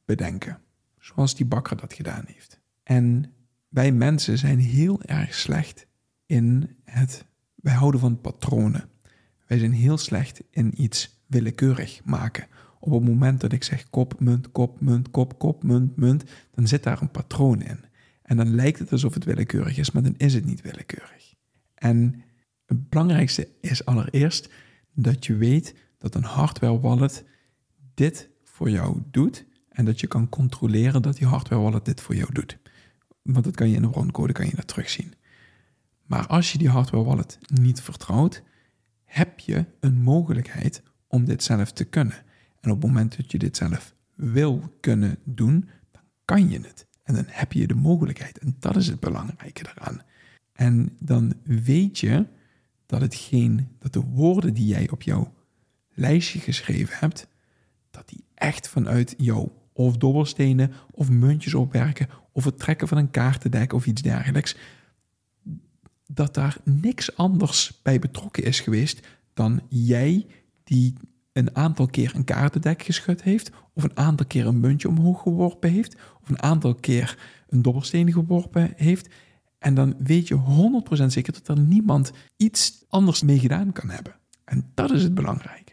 bedenken. 0.05 0.61
Zoals 0.99 1.35
die 1.35 1.47
bakker 1.47 1.77
dat 1.77 1.93
gedaan 1.93 2.25
heeft. 2.27 2.61
En 2.83 3.33
wij 3.69 3.93
mensen 3.93 4.39
zijn 4.39 4.59
heel 4.59 5.03
erg 5.03 5.35
slecht 5.35 5.87
in 6.27 6.77
het 6.85 7.27
wij 7.55 7.75
houden 7.75 8.01
van 8.01 8.21
patronen. 8.21 8.89
Wij 9.47 9.59
zijn 9.59 9.73
heel 9.73 9.99
slecht 9.99 10.43
in 10.51 10.83
iets 10.83 11.23
willekeurig 11.27 12.05
maken. 12.05 12.47
Op 12.81 12.93
het 12.93 13.05
moment 13.05 13.41
dat 13.41 13.53
ik 13.53 13.65
zeg 13.65 13.91
kop, 13.91 14.21
munt, 14.21 14.53
kop, 14.53 14.81
munt, 14.81 15.11
kop, 15.11 15.39
kop, 15.39 15.63
munt, 15.63 15.97
munt, 15.97 16.25
dan 16.51 16.69
zit 16.69 16.83
daar 16.83 17.03
een 17.03 17.11
patroon 17.11 17.63
in. 17.63 17.79
En 18.23 18.37
dan 18.37 18.55
lijkt 18.55 18.79
het 18.79 18.93
alsof 18.93 19.15
het 19.15 19.25
willekeurig 19.25 19.79
is, 19.79 19.91
maar 19.91 20.03
dan 20.03 20.15
is 20.17 20.35
het 20.35 20.45
niet 20.45 20.61
willekeurig. 20.61 21.35
En 21.75 22.23
het 22.67 22.89
belangrijkste 22.89 23.49
is 23.61 23.85
allereerst 23.85 24.51
dat 24.95 25.27
je 25.27 25.37
weet 25.37 25.75
dat 25.99 26.15
een 26.15 26.25
hardware 26.25 26.81
wallet 26.81 27.25
dit 27.95 28.31
voor 28.55 28.71
jou 28.71 29.03
doet 29.11 29.45
en 29.69 29.85
dat 29.85 30.01
je 30.01 30.07
kan 30.07 30.29
controleren 30.29 31.03
dat 31.03 31.17
die 31.17 31.27
hardware 31.27 31.63
wallet 31.63 31.85
dit 31.85 32.01
voor 32.01 32.15
jou 32.15 32.33
doet. 32.33 32.59
Want 33.23 33.45
dat 33.45 33.55
kan 33.55 33.69
je 33.69 33.77
in 33.77 33.83
de 33.83 33.89
broncode 33.89 34.33
kan 34.33 34.47
je 34.47 34.57
dat 34.57 34.67
terugzien. 34.67 35.15
Maar 36.07 36.27
als 36.27 36.53
je 36.53 36.59
die 36.59 36.69
hardware 36.69 37.05
wallet 37.05 37.39
niet 37.47 37.81
vertrouwt, 37.81 38.43
heb 39.05 39.39
je 39.39 39.65
een 39.81 40.03
mogelijkheid 40.03 40.83
om 41.09 41.25
dit 41.25 41.43
zelf 41.43 41.73
te 41.73 41.85
kunnen. 41.85 42.25
En 42.61 42.71
op 42.71 42.83
het 42.83 42.87
moment 42.87 43.17
dat 43.17 43.33
je 43.33 43.39
dit 43.39 43.57
zelf 43.57 43.95
wil 44.15 44.75
kunnen 44.81 45.19
doen, 45.25 45.69
dan 45.93 46.03
kan 46.25 46.51
je 46.51 46.61
het. 46.61 46.87
En 47.03 47.15
dan 47.15 47.25
heb 47.27 47.53
je 47.53 47.67
de 47.67 47.75
mogelijkheid. 47.75 48.39
En 48.39 48.57
dat 48.59 48.77
is 48.77 48.87
het 48.87 49.01
belangrijke 49.01 49.63
daaraan. 49.63 50.03
En 50.53 50.97
dan 50.99 51.35
weet 51.45 51.99
je 51.99 52.27
dat 52.87 53.01
hetgeen, 53.01 53.69
dat 53.79 53.93
de 53.93 54.01
woorden 54.01 54.55
die 54.55 54.67
jij 54.67 54.91
op 54.91 55.03
jouw 55.03 55.35
lijstje 55.95 56.39
geschreven 56.39 56.97
hebt, 56.99 57.27
dat 57.95 58.09
die 58.09 58.25
echt 58.35 58.69
vanuit 58.69 59.15
jou 59.17 59.49
of 59.73 59.97
dobbelstenen 59.97 60.73
of 60.91 61.11
muntjes 61.11 61.55
opwerken 61.55 62.09
of 62.33 62.45
het 62.45 62.59
trekken 62.59 62.89
van 62.89 62.99
een 62.99 63.11
kaartendek 63.11 63.73
of 63.73 63.87
iets 63.87 64.03
dergelijks, 64.03 64.57
dat 66.07 66.35
daar 66.35 66.57
niks 66.65 67.17
anders 67.17 67.81
bij 67.83 67.99
betrokken 67.99 68.45
is 68.45 68.61
geweest 68.61 69.07
dan 69.35 69.61
jij 69.69 70.27
die 70.65 70.95
een 71.33 71.57
aantal 71.57 71.87
keer 71.87 72.13
een 72.15 72.25
kaartendek 72.25 72.83
geschud 72.83 73.23
heeft, 73.23 73.51
of 73.73 73.83
een 73.83 73.97
aantal 73.97 74.27
keer 74.27 74.47
een 74.47 74.61
muntje 74.61 74.89
omhoog 74.89 75.23
geworpen 75.23 75.71
heeft, 75.71 75.97
of 76.23 76.29
een 76.29 76.43
aantal 76.43 76.75
keer 76.75 77.19
een 77.49 77.63
dobbelsteen 77.63 78.13
geworpen 78.13 78.73
heeft. 78.77 79.09
En 79.59 79.75
dan 79.75 79.95
weet 79.99 80.29
je 80.29 80.37
100% 81.03 81.05
zeker 81.07 81.33
dat 81.33 81.49
er 81.49 81.59
niemand 81.59 82.13
iets 82.37 82.85
anders 82.89 83.23
mee 83.23 83.39
gedaan 83.39 83.73
kan 83.73 83.91
hebben. 83.91 84.17
En 84.45 84.71
dat 84.75 84.91
is 84.91 85.03
het 85.03 85.15
belangrijke. 85.15 85.64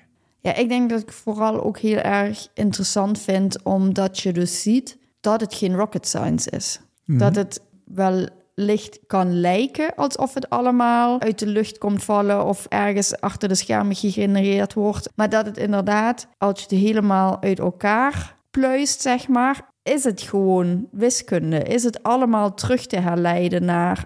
Ja, 0.42 0.56
ik 0.56 0.70
denk 0.70 0.90
dat 0.90 1.02
ik 1.02 1.12
vooral 1.12 1.64
ook 1.64 1.78
heel 1.78 1.98
erg 1.98 2.48
interessant 2.54 3.20
vind, 3.20 3.64
omdat 3.64 4.20
je 4.20 4.34
dus 4.34 4.62
ziet 4.62 4.98
dat 5.20 5.42
het 5.42 5.54
geen 5.54 5.76
rocket 5.76 6.08
science 6.08 6.50
is. 6.50 6.80
Dat 7.06 7.36
het 7.36 7.62
wel 7.86 8.28
licht 8.56 9.00
kan 9.08 9.40
lijken 9.40 9.96
alsof 9.96 10.34
het 10.34 10.50
allemaal 10.50 11.22
uit 11.22 11.40
de 11.40 11.48
lucht 11.48 11.78
komt 11.78 12.04
vallen 12.04 12.46
of 12.46 12.66
ergens 12.66 13.20
achter 13.20 13.50
de 13.50 13.56
schermen 13.56 13.96
gegenereerd 13.96 14.74
wordt. 14.74 15.10
Maar 15.16 15.30
dat 15.30 15.46
het 15.46 15.58
inderdaad, 15.58 16.28
als 16.38 16.60
je 16.60 16.66
het 16.70 16.84
helemaal 16.84 17.42
uit 17.42 17.60
elkaar 17.60 18.36
pluist, 18.52 19.02
zeg 19.02 19.28
maar, 19.28 19.70
is 19.84 20.04
het 20.04 20.22
gewoon 20.22 20.88
wiskunde. 20.92 21.64
Is 21.64 21.84
het 21.84 22.04
allemaal 22.04 22.54
terug 22.54 22.86
te 22.86 23.00
herleiden 23.00 23.66
naar 23.66 24.06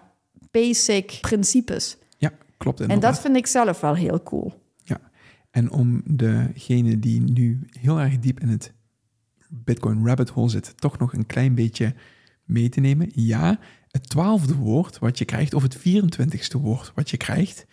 basic 0.51 1.17
principes. 1.21 1.97
Ja, 2.17 2.31
klopt 2.57 2.79
En 2.79 2.85
inderdaad. 2.85 3.13
dat 3.13 3.21
vind 3.21 3.35
ik 3.35 3.47
zelf 3.47 3.81
wel 3.81 3.95
heel 3.95 4.23
cool. 4.23 4.53
En 5.55 5.71
om 5.71 6.01
degene 6.05 6.99
die 6.99 7.21
nu 7.21 7.67
heel 7.79 7.99
erg 7.99 8.19
diep 8.19 8.39
in 8.39 8.47
het 8.47 8.73
Bitcoin 9.49 10.05
rabbit 10.07 10.29
hole 10.29 10.49
zit, 10.49 10.77
toch 10.77 10.97
nog 10.97 11.13
een 11.13 11.25
klein 11.25 11.55
beetje 11.55 11.95
mee 12.43 12.69
te 12.69 12.79
nemen. 12.79 13.09
Ja, 13.13 13.59
het 13.87 14.09
twaalfde 14.09 14.55
woord 14.55 14.99
wat 14.99 15.17
je 15.17 15.25
krijgt, 15.25 15.53
of 15.53 15.63
het 15.63 15.77
24ste 15.77 16.61
woord 16.61 16.91
wat 16.95 17.09
je 17.09 17.17
krijgt, 17.17 17.65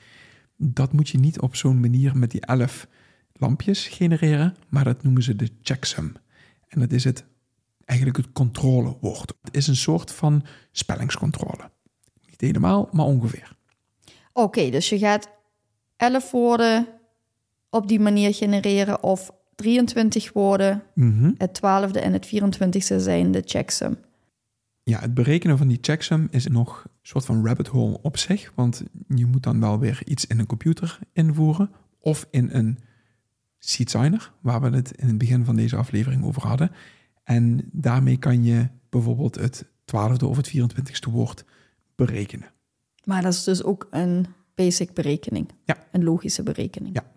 dat 0.57 0.93
moet 0.93 1.09
je 1.09 1.19
niet 1.19 1.41
op 1.41 1.57
zo'n 1.57 1.81
manier 1.81 2.17
met 2.17 2.31
die 2.31 2.41
elf 2.41 2.87
lampjes 3.33 3.87
genereren, 3.89 4.57
maar 4.69 4.85
dat 4.85 5.03
noemen 5.03 5.23
ze 5.23 5.37
de 5.37 5.51
checksum. 5.63 6.13
En 6.69 6.81
dat 6.81 6.93
is 6.93 7.05
het 7.05 7.25
eigenlijk 7.85 8.19
het 8.19 8.33
controlewoord. 8.33 9.33
Het 9.43 9.57
is 9.57 9.67
een 9.67 9.77
soort 9.77 10.13
van 10.13 10.45
spellingscontrole. 10.73 11.71
Niet 12.27 12.41
helemaal, 12.41 12.89
maar 12.93 13.07
ongeveer. 13.07 13.57
Oké, 14.33 14.71
dus 14.71 14.89
je 14.89 14.99
gaat 14.99 15.29
11 15.97 16.31
woorden 16.31 17.01
op 17.73 17.89
die 17.89 18.01
manier 18.01 18.35
genereren 18.35 19.03
of 19.03 19.31
23 19.55 20.33
woorden. 20.33 20.83
Mhm. 20.95 21.33
Het 21.37 21.59
12e 21.59 22.01
en 22.01 22.13
het 22.13 22.27
24e 22.27 22.97
zijn 22.97 23.31
de 23.31 23.43
checksum. 23.45 23.97
Ja, 24.83 25.01
het 25.01 25.15
berekenen 25.15 25.59
van 25.59 25.69
die 25.69 25.79
checksum 25.81 26.29
is 26.31 26.47
nog 26.47 26.83
een 26.85 26.91
soort 27.03 27.25
van 27.25 27.47
rabbit 27.47 27.67
hole 27.67 27.99
op 28.03 28.17
zich. 28.17 28.53
Want 28.55 28.83
je 29.09 29.27
moet 29.27 29.43
dan 29.43 29.61
wel 29.61 29.79
weer 29.79 30.03
iets 30.05 30.27
in 30.27 30.39
een 30.39 30.47
computer 30.47 30.99
invoeren. 31.13 31.71
Of 32.01 32.27
in 32.31 32.49
een 32.53 32.79
seedsigner, 33.59 34.33
waar 34.41 34.61
we 34.61 34.77
het 34.77 34.93
in 34.97 35.07
het 35.07 35.19
begin 35.19 35.45
van 35.45 35.57
deze 35.57 35.77
aflevering 35.77 36.25
over 36.25 36.47
hadden. 36.47 36.71
En 37.25 37.69
daarmee 37.73 38.17
kan 38.17 38.45
je 38.45 38.69
bijvoorbeeld 38.89 39.35
het 39.35 39.65
12e 39.65 40.25
of 40.25 40.37
het 40.37 40.49
24e 40.49 41.11
woord 41.11 41.45
berekenen. 41.95 42.51
Maar 43.05 43.23
dat 43.23 43.33
is 43.33 43.45
dus 43.45 43.63
ook 43.63 43.87
een 43.91 44.27
basic 44.55 44.95
berekening. 44.95 45.49
Ja. 45.65 45.77
Een 45.93 46.05
logische 46.05 46.43
berekening. 46.43 46.95
Ja. 46.95 47.11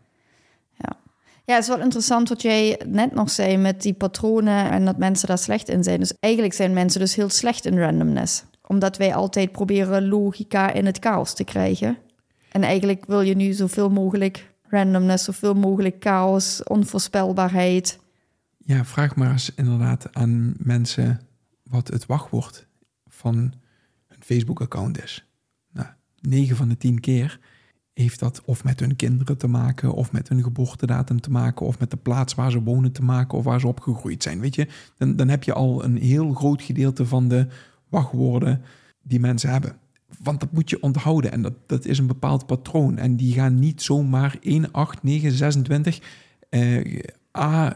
Ja. 1.45 1.53
Het 1.53 1.63
is 1.63 1.69
wel 1.69 1.81
interessant 1.81 2.29
wat 2.29 2.41
jij 2.41 2.81
net 2.87 3.13
nog 3.13 3.29
zei 3.29 3.57
met 3.57 3.81
die 3.81 3.93
patronen 3.93 4.71
en 4.71 4.85
dat 4.85 4.97
mensen 4.97 5.27
daar 5.27 5.37
slecht 5.37 5.69
in 5.69 5.83
zijn. 5.83 5.99
Dus 5.99 6.13
eigenlijk 6.19 6.53
zijn 6.53 6.73
mensen 6.73 6.99
dus 6.99 7.15
heel 7.15 7.29
slecht 7.29 7.65
in 7.65 7.79
randomness. 7.79 8.43
Omdat 8.67 8.97
wij 8.97 9.15
altijd 9.15 9.51
proberen 9.51 10.07
logica 10.07 10.71
in 10.71 10.85
het 10.85 10.97
chaos 10.99 11.33
te 11.33 11.43
krijgen. 11.43 11.97
En 12.51 12.63
eigenlijk 12.63 13.05
wil 13.05 13.21
je 13.21 13.35
nu 13.35 13.53
zoveel 13.53 13.89
mogelijk 13.89 14.53
randomness, 14.69 15.23
zoveel 15.23 15.53
mogelijk 15.53 15.95
chaos, 15.99 16.63
onvoorspelbaarheid. 16.63 17.99
Ja, 18.57 18.85
vraag 18.85 19.15
maar 19.15 19.31
eens 19.31 19.53
inderdaad 19.55 20.13
aan 20.13 20.53
mensen 20.57 21.21
wat 21.63 21.87
het 21.87 22.05
wachtwoord 22.05 22.67
van 23.07 23.35
hun 24.07 24.19
Facebook-account 24.19 25.03
is. 25.03 25.27
Nou, 25.71 25.87
9 26.21 26.55
van 26.55 26.69
de 26.69 26.77
10 26.77 26.99
keer 26.99 27.39
heeft 27.95 28.19
dat 28.19 28.41
of 28.45 28.63
met 28.63 28.79
hun 28.79 28.95
kinderen 28.95 29.37
te 29.37 29.47
maken, 29.47 29.93
of 29.93 30.11
met 30.11 30.29
hun 30.29 30.43
geboortedatum 30.43 31.21
te 31.21 31.31
maken, 31.31 31.65
of 31.65 31.79
met 31.79 31.91
de 31.91 31.97
plaats 31.97 32.35
waar 32.35 32.51
ze 32.51 32.63
wonen 32.63 32.91
te 32.91 33.03
maken, 33.03 33.37
of 33.37 33.43
waar 33.43 33.59
ze 33.59 33.67
opgegroeid 33.67 34.23
zijn. 34.23 34.39
Weet 34.39 34.55
je, 34.55 34.67
dan, 34.97 35.15
dan 35.15 35.27
heb 35.27 35.43
je 35.43 35.53
al 35.53 35.83
een 35.83 35.97
heel 35.97 36.33
groot 36.33 36.61
gedeelte 36.61 37.05
van 37.05 37.27
de 37.27 37.47
wachtwoorden 37.89 38.61
die 39.01 39.19
mensen 39.19 39.49
hebben. 39.49 39.77
Want 40.23 40.39
dat 40.39 40.51
moet 40.51 40.69
je 40.69 40.81
onthouden 40.81 41.31
en 41.31 41.41
dat, 41.41 41.53
dat 41.65 41.85
is 41.85 41.97
een 41.97 42.07
bepaald 42.07 42.45
patroon. 42.45 42.97
En 42.97 43.15
die 43.15 43.33
gaan 43.33 43.59
niet 43.59 43.81
zomaar 43.81 44.37
1, 44.41 44.71
8, 44.71 45.03
9, 45.03 45.31
26 45.31 46.01
uh, 46.49 46.99
A, 47.37 47.73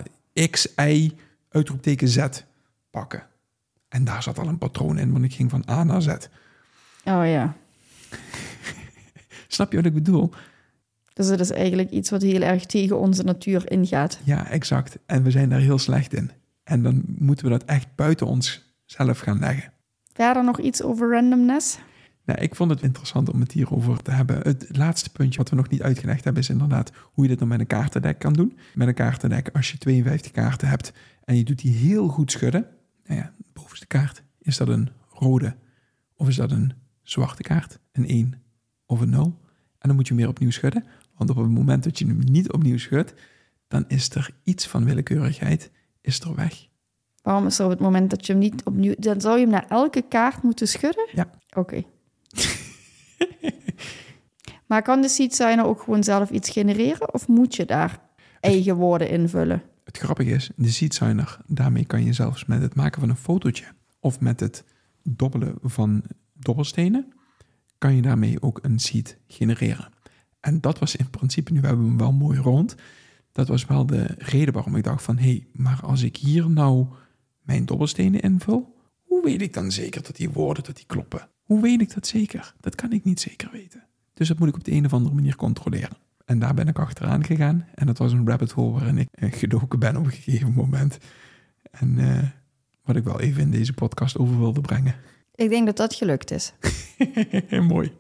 X, 0.50 0.74
Y, 0.76 1.12
uitroepteken 1.50 2.08
Z 2.08 2.28
pakken. 2.90 3.24
En 3.88 4.04
daar 4.04 4.24
zat 4.24 4.40
al 4.40 4.48
een 4.48 4.58
patroon 4.58 4.98
in, 4.98 5.12
want 5.12 5.24
ik 5.24 5.34
ging 5.34 5.50
van 5.50 5.64
A 5.70 5.84
naar 5.84 6.02
Z. 6.02 6.08
Oh 6.08 7.26
ja. 7.26 7.56
Snap 9.52 9.72
je 9.72 9.78
wat 9.78 9.86
ik 9.86 9.94
bedoel? 9.94 10.30
Dus 11.14 11.28
het 11.28 11.40
is 11.40 11.52
eigenlijk 11.52 11.90
iets 11.90 12.10
wat 12.10 12.22
heel 12.22 12.42
erg 12.42 12.66
tegen 12.66 13.00
onze 13.00 13.24
natuur 13.24 13.72
ingaat. 13.72 14.20
Ja, 14.24 14.50
exact. 14.50 14.98
En 15.06 15.24
we 15.24 15.32
zijn 15.32 15.50
daar 15.50 15.60
heel 15.60 15.78
slecht 15.78 16.14
in. 16.14 16.32
En 16.64 16.84
dan 16.84 17.04
moeten 17.06 17.46
we 17.46 17.52
dat 17.52 17.64
echt 17.64 17.88
buiten 17.96 18.28
onszelf 18.28 19.20
gaan 19.20 19.40
leggen. 19.40 19.74
Verder 20.14 20.44
nog 20.44 20.60
iets 20.60 20.84
over 20.84 21.12
randomness? 21.12 21.80
Nou, 22.26 22.40
ik 22.42 22.56
vond 22.56 22.70
het 22.70 22.82
interessant 22.82 23.30
om 23.30 23.40
het 23.40 23.52
hierover 23.52 24.02
te 24.02 24.12
hebben. 24.12 24.40
Het 24.42 24.78
laatste 24.78 25.10
puntje 25.10 25.38
wat 25.38 25.50
we 25.50 25.56
nog 25.56 25.70
niet 25.70 25.82
uitgelegd 25.82 26.24
hebben 26.24 26.42
is 26.42 26.50
inderdaad 26.50 26.92
hoe 27.02 27.24
je 27.24 27.30
dit 27.30 27.40
dan 27.40 27.48
met 27.48 27.60
een 27.60 27.68
kaartendek 27.68 28.20
kan 28.20 28.34
doen. 28.34 28.58
Met 28.74 28.88
een 28.88 28.94
kaartendek, 28.94 29.50
als 29.54 29.72
je 29.72 29.78
52 29.78 30.32
kaarten 30.32 30.68
hebt 30.68 30.94
en 31.24 31.36
je 31.36 31.44
doet 31.44 31.62
die 31.62 31.74
heel 31.74 32.08
goed 32.08 32.32
schudden. 32.32 32.68
Nou 33.06 33.20
ja, 33.20 33.34
bovenste 33.54 33.88
kaart, 33.88 34.24
is 34.42 34.58
dat 34.58 34.68
een 34.68 34.90
rode 35.10 35.56
of 36.16 36.28
is 36.28 36.36
dat 36.36 36.52
een 36.52 36.74
zwarte 37.04 37.42
kaart? 37.42 37.80
Een 37.92 38.08
1 38.08 38.42
of 38.89 39.02
een 39.02 39.10
0? 39.10 39.23
En 39.80 39.88
dan 39.88 39.95
moet 39.95 40.08
je 40.08 40.13
meer 40.13 40.28
opnieuw 40.28 40.52
schudden. 40.52 40.86
Want 41.17 41.30
op 41.30 41.36
het 41.36 41.49
moment 41.49 41.84
dat 41.84 41.99
je 41.99 42.06
hem 42.06 42.19
niet 42.19 42.52
opnieuw 42.52 42.78
schudt, 42.78 43.13
dan 43.67 43.86
is 43.88 44.10
er 44.10 44.30
iets 44.43 44.67
van 44.67 44.86
willekeurigheid 44.86 45.71
is 46.02 46.19
er 46.19 46.36
weg. 46.36 46.67
Waarom 47.21 47.45
is 47.45 47.60
er 47.60 47.65
op 47.65 47.71
het 47.71 47.80
moment 47.80 48.10
dat 48.10 48.25
je 48.25 48.32
hem 48.32 48.41
niet 48.41 48.63
opnieuw... 48.63 48.93
Dan 48.97 49.21
zou 49.21 49.36
je 49.36 49.41
hem 49.41 49.52
naar 49.52 49.67
elke 49.67 50.02
kaart 50.02 50.43
moeten 50.43 50.67
schudden? 50.67 51.08
Ja. 51.12 51.30
Oké. 51.56 51.84
maar 54.67 54.82
kan 54.82 55.02
de 55.02 55.10
seed 55.10 55.36
signer 55.36 55.65
ook 55.65 55.82
gewoon 55.82 56.04
zelf 56.04 56.30
iets 56.30 56.49
genereren? 56.49 57.13
Of 57.13 57.28
moet 57.28 57.56
je 57.56 57.65
daar 57.65 57.99
eigen 58.39 58.75
woorden 58.75 59.10
invullen? 59.10 59.62
Het 59.84 59.97
grappige 59.97 60.32
is, 60.32 60.49
de 60.56 60.69
seed 60.69 60.93
signer, 60.93 61.38
daarmee 61.47 61.86
kan 61.86 62.04
je 62.04 62.13
zelfs 62.13 62.45
met 62.45 62.62
het 62.62 62.75
maken 62.75 62.99
van 62.99 63.10
een 63.10 63.15
fotootje... 63.15 63.65
of 63.99 64.19
met 64.19 64.39
het 64.39 64.63
dobbelen 65.04 65.56
van 65.62 66.04
dobbelstenen... 66.34 67.13
kan 67.80 67.96
je 67.96 68.02
daarmee 68.02 68.42
ook 68.42 68.60
een 68.62 68.80
seed 68.80 69.18
genereren. 69.28 69.89
En 70.39 70.62
dat 70.62 70.80
was 70.80 70.96
in 70.96 71.10
principe, 71.10 71.52
nu 71.52 71.60
hebben 71.60 71.82
we 71.82 71.88
hem 71.88 71.98
wel 71.98 72.12
mooi 72.12 72.39
rond... 72.39 72.76
dat 73.32 73.48
was 73.48 73.65
wel 73.65 73.86
de 73.86 74.15
reden 74.18 74.54
waarom 74.54 74.76
ik 74.76 74.84
dacht 74.84 75.04
van... 75.04 75.18
hé, 75.18 75.24
hey, 75.24 75.48
maar 75.54 75.80
als 75.82 76.02
ik 76.02 76.18
hier 76.18 76.50
nou 76.50 76.88
mijn 77.42 77.65
dobbelstenen 77.65 78.22
invul... 78.22 78.76
hoe 79.04 79.24
weet 79.24 79.42
ik 79.42 79.54
dan 79.54 79.72
zeker 79.72 80.04
dat 80.04 80.15
die 80.15 80.30
woorden 80.30 80.63
dat 80.63 80.76
die 80.76 80.86
kloppen? 80.86 81.28
Hoe 81.44 81.62
weet 81.62 81.82
ik 81.82 81.94
dat 81.94 82.08
zeker? 82.08 82.54
Dat 82.60 82.76
kan 82.76 82.92
ik 82.92 83.04
niet 83.04 83.20
zeker 83.20 83.50
weten. 83.52 83.84
Dus 84.13 84.28
dat 84.28 84.39
moet 84.39 84.48
ik 84.48 84.56
op 84.56 84.63
de 84.63 84.72
een 84.72 84.86
of 84.86 84.94
andere 84.94 85.15
manier 85.15 85.36
controleren. 85.36 85.98
En 86.26 86.39
daar 86.39 86.54
ben 86.54 86.68
ik 86.68 86.80
achteraan 86.80 87.24
gegaan. 87.24 87.65
En 87.76 87.86
dat 87.86 87.98
was 87.98 88.12
een 88.12 88.28
rabbit 88.28 88.52
hole 88.52 88.72
waarin 88.72 88.98
ik 88.98 89.08
eh, 89.12 89.32
gedoken 89.32 89.80
ben 89.80 89.96
op 89.96 90.06
een 90.06 90.12
gegeven 90.12 90.54
moment. 90.54 90.98
En 91.72 91.98
uh, 91.98 92.24
wat 92.84 92.96
ik 92.96 93.04
wel 93.04 93.20
even 93.20 93.42
in 93.42 93.52
deze 93.52 93.74
podcast 93.74 94.18
over 94.18 94.39
wilde 94.39 94.62
brengen. 94.62 94.96
Ik 95.39 95.49
denk 95.49 95.65
dat 95.65 95.78
dat 95.78 95.95
gelukt 95.95 96.32
is. 96.32 96.54
Mooi. 97.67 97.91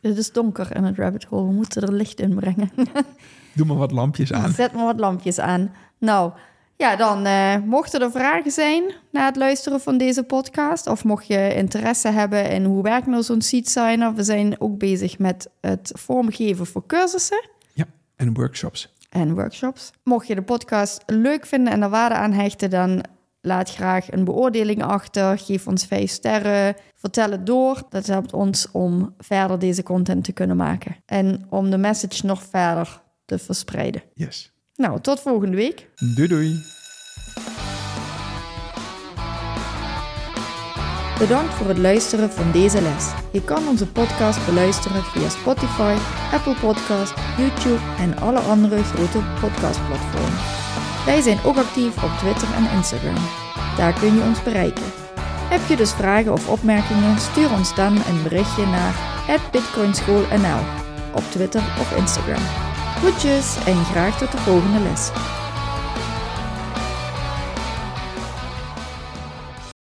Het 0.00 0.16
is 0.16 0.32
donker 0.32 0.76
in 0.76 0.84
het 0.84 0.98
rabbit 0.98 1.24
hole. 1.24 1.46
We 1.46 1.52
moeten 1.52 1.82
er 1.82 1.92
licht 1.92 2.20
in 2.20 2.34
brengen. 2.34 2.70
Doe 3.54 3.66
maar 3.66 3.76
wat 3.76 3.92
lampjes 3.92 4.32
aan. 4.32 4.50
Zet 4.50 4.72
maar 4.72 4.84
wat 4.84 5.00
lampjes 5.00 5.38
aan. 5.38 5.72
Nou, 5.98 6.32
ja, 6.76 6.96
dan 6.96 7.26
uh, 7.26 7.56
mochten 7.56 8.00
er 8.00 8.10
vragen 8.10 8.50
zijn 8.50 8.82
na 9.10 9.24
het 9.24 9.36
luisteren 9.36 9.80
van 9.80 9.98
deze 9.98 10.22
podcast, 10.22 10.86
of 10.86 11.04
mocht 11.04 11.26
je 11.26 11.54
interesse 11.54 12.08
hebben 12.08 12.50
in 12.50 12.64
hoe 12.64 12.82
werkt 12.82 13.06
nou 13.06 13.22
zo'n 13.22 13.42
seed 13.42 13.68
signer, 13.68 14.14
we 14.14 14.22
zijn 14.22 14.60
ook 14.60 14.78
bezig 14.78 15.18
met 15.18 15.48
het 15.60 15.92
vormgeven 15.94 16.66
voor 16.66 16.86
cursussen. 16.86 17.48
Ja, 17.72 17.84
en 18.16 18.34
workshops. 18.34 18.92
En 19.10 19.34
workshops. 19.34 19.90
Mocht 20.04 20.26
je 20.26 20.34
de 20.34 20.42
podcast 20.42 21.02
leuk 21.06 21.46
vinden 21.46 21.72
en 21.72 21.82
er 21.82 21.90
waarde 21.90 22.14
aan 22.14 22.32
hechten, 22.32 22.70
dan 22.70 23.04
laat 23.42 23.70
graag 23.70 24.12
een 24.12 24.24
beoordeling 24.24 24.82
achter, 24.82 25.38
geef 25.38 25.66
ons 25.66 25.86
vijf 25.86 26.10
sterren, 26.10 26.76
vertel 26.94 27.30
het 27.30 27.46
door. 27.46 27.82
Dat 27.88 28.06
helpt 28.06 28.32
ons 28.32 28.70
om 28.72 29.14
verder 29.18 29.58
deze 29.58 29.82
content 29.82 30.24
te 30.24 30.32
kunnen 30.32 30.56
maken 30.56 30.96
en 31.06 31.46
om 31.48 31.70
de 31.70 31.78
message 31.78 32.26
nog 32.26 32.42
verder 32.42 33.02
te 33.24 33.38
verspreiden. 33.38 34.02
Yes. 34.14 34.52
Nou, 34.74 35.00
tot 35.00 35.20
volgende 35.20 35.56
week. 35.56 35.90
Doei 36.14 36.28
doei. 36.28 36.60
Bedankt 41.18 41.54
voor 41.54 41.68
het 41.68 41.78
luisteren 41.78 42.30
van 42.30 42.52
deze 42.52 42.82
les. 42.82 43.12
Je 43.32 43.44
kan 43.44 43.68
onze 43.68 43.86
podcast 43.86 44.46
beluisteren 44.46 45.02
via 45.02 45.28
Spotify, 45.28 45.96
Apple 46.32 46.56
Podcast, 46.60 47.14
YouTube 47.36 47.80
en 47.98 48.18
alle 48.18 48.38
andere 48.38 48.82
grote 48.82 49.18
podcastplatformen. 49.40 50.38
Wij 51.04 51.20
zijn 51.20 51.38
ook 51.44 51.56
actief 51.56 52.02
op 52.02 52.10
Twitter 52.18 52.48
en 52.54 52.76
Instagram. 52.76 53.24
Daar 53.76 53.92
kun 53.92 54.14
je 54.14 54.22
ons 54.22 54.42
bereiken. 54.42 54.84
Heb 55.48 55.60
je 55.68 55.76
dus 55.76 55.92
vragen 55.92 56.32
of 56.32 56.48
opmerkingen? 56.48 57.18
Stuur 57.18 57.52
ons 57.52 57.74
dan 57.74 57.96
een 57.96 58.22
berichtje 58.22 58.66
naar 58.66 58.94
bitcoinschoolnl 59.52 60.60
op 61.14 61.22
Twitter 61.30 61.62
of 61.80 61.96
Instagram. 61.96 62.42
Groetjes 62.96 63.56
en 63.66 63.84
graag 63.84 64.18
tot 64.18 64.32
de 64.32 64.38
volgende 64.38 64.80
les. 64.80 65.10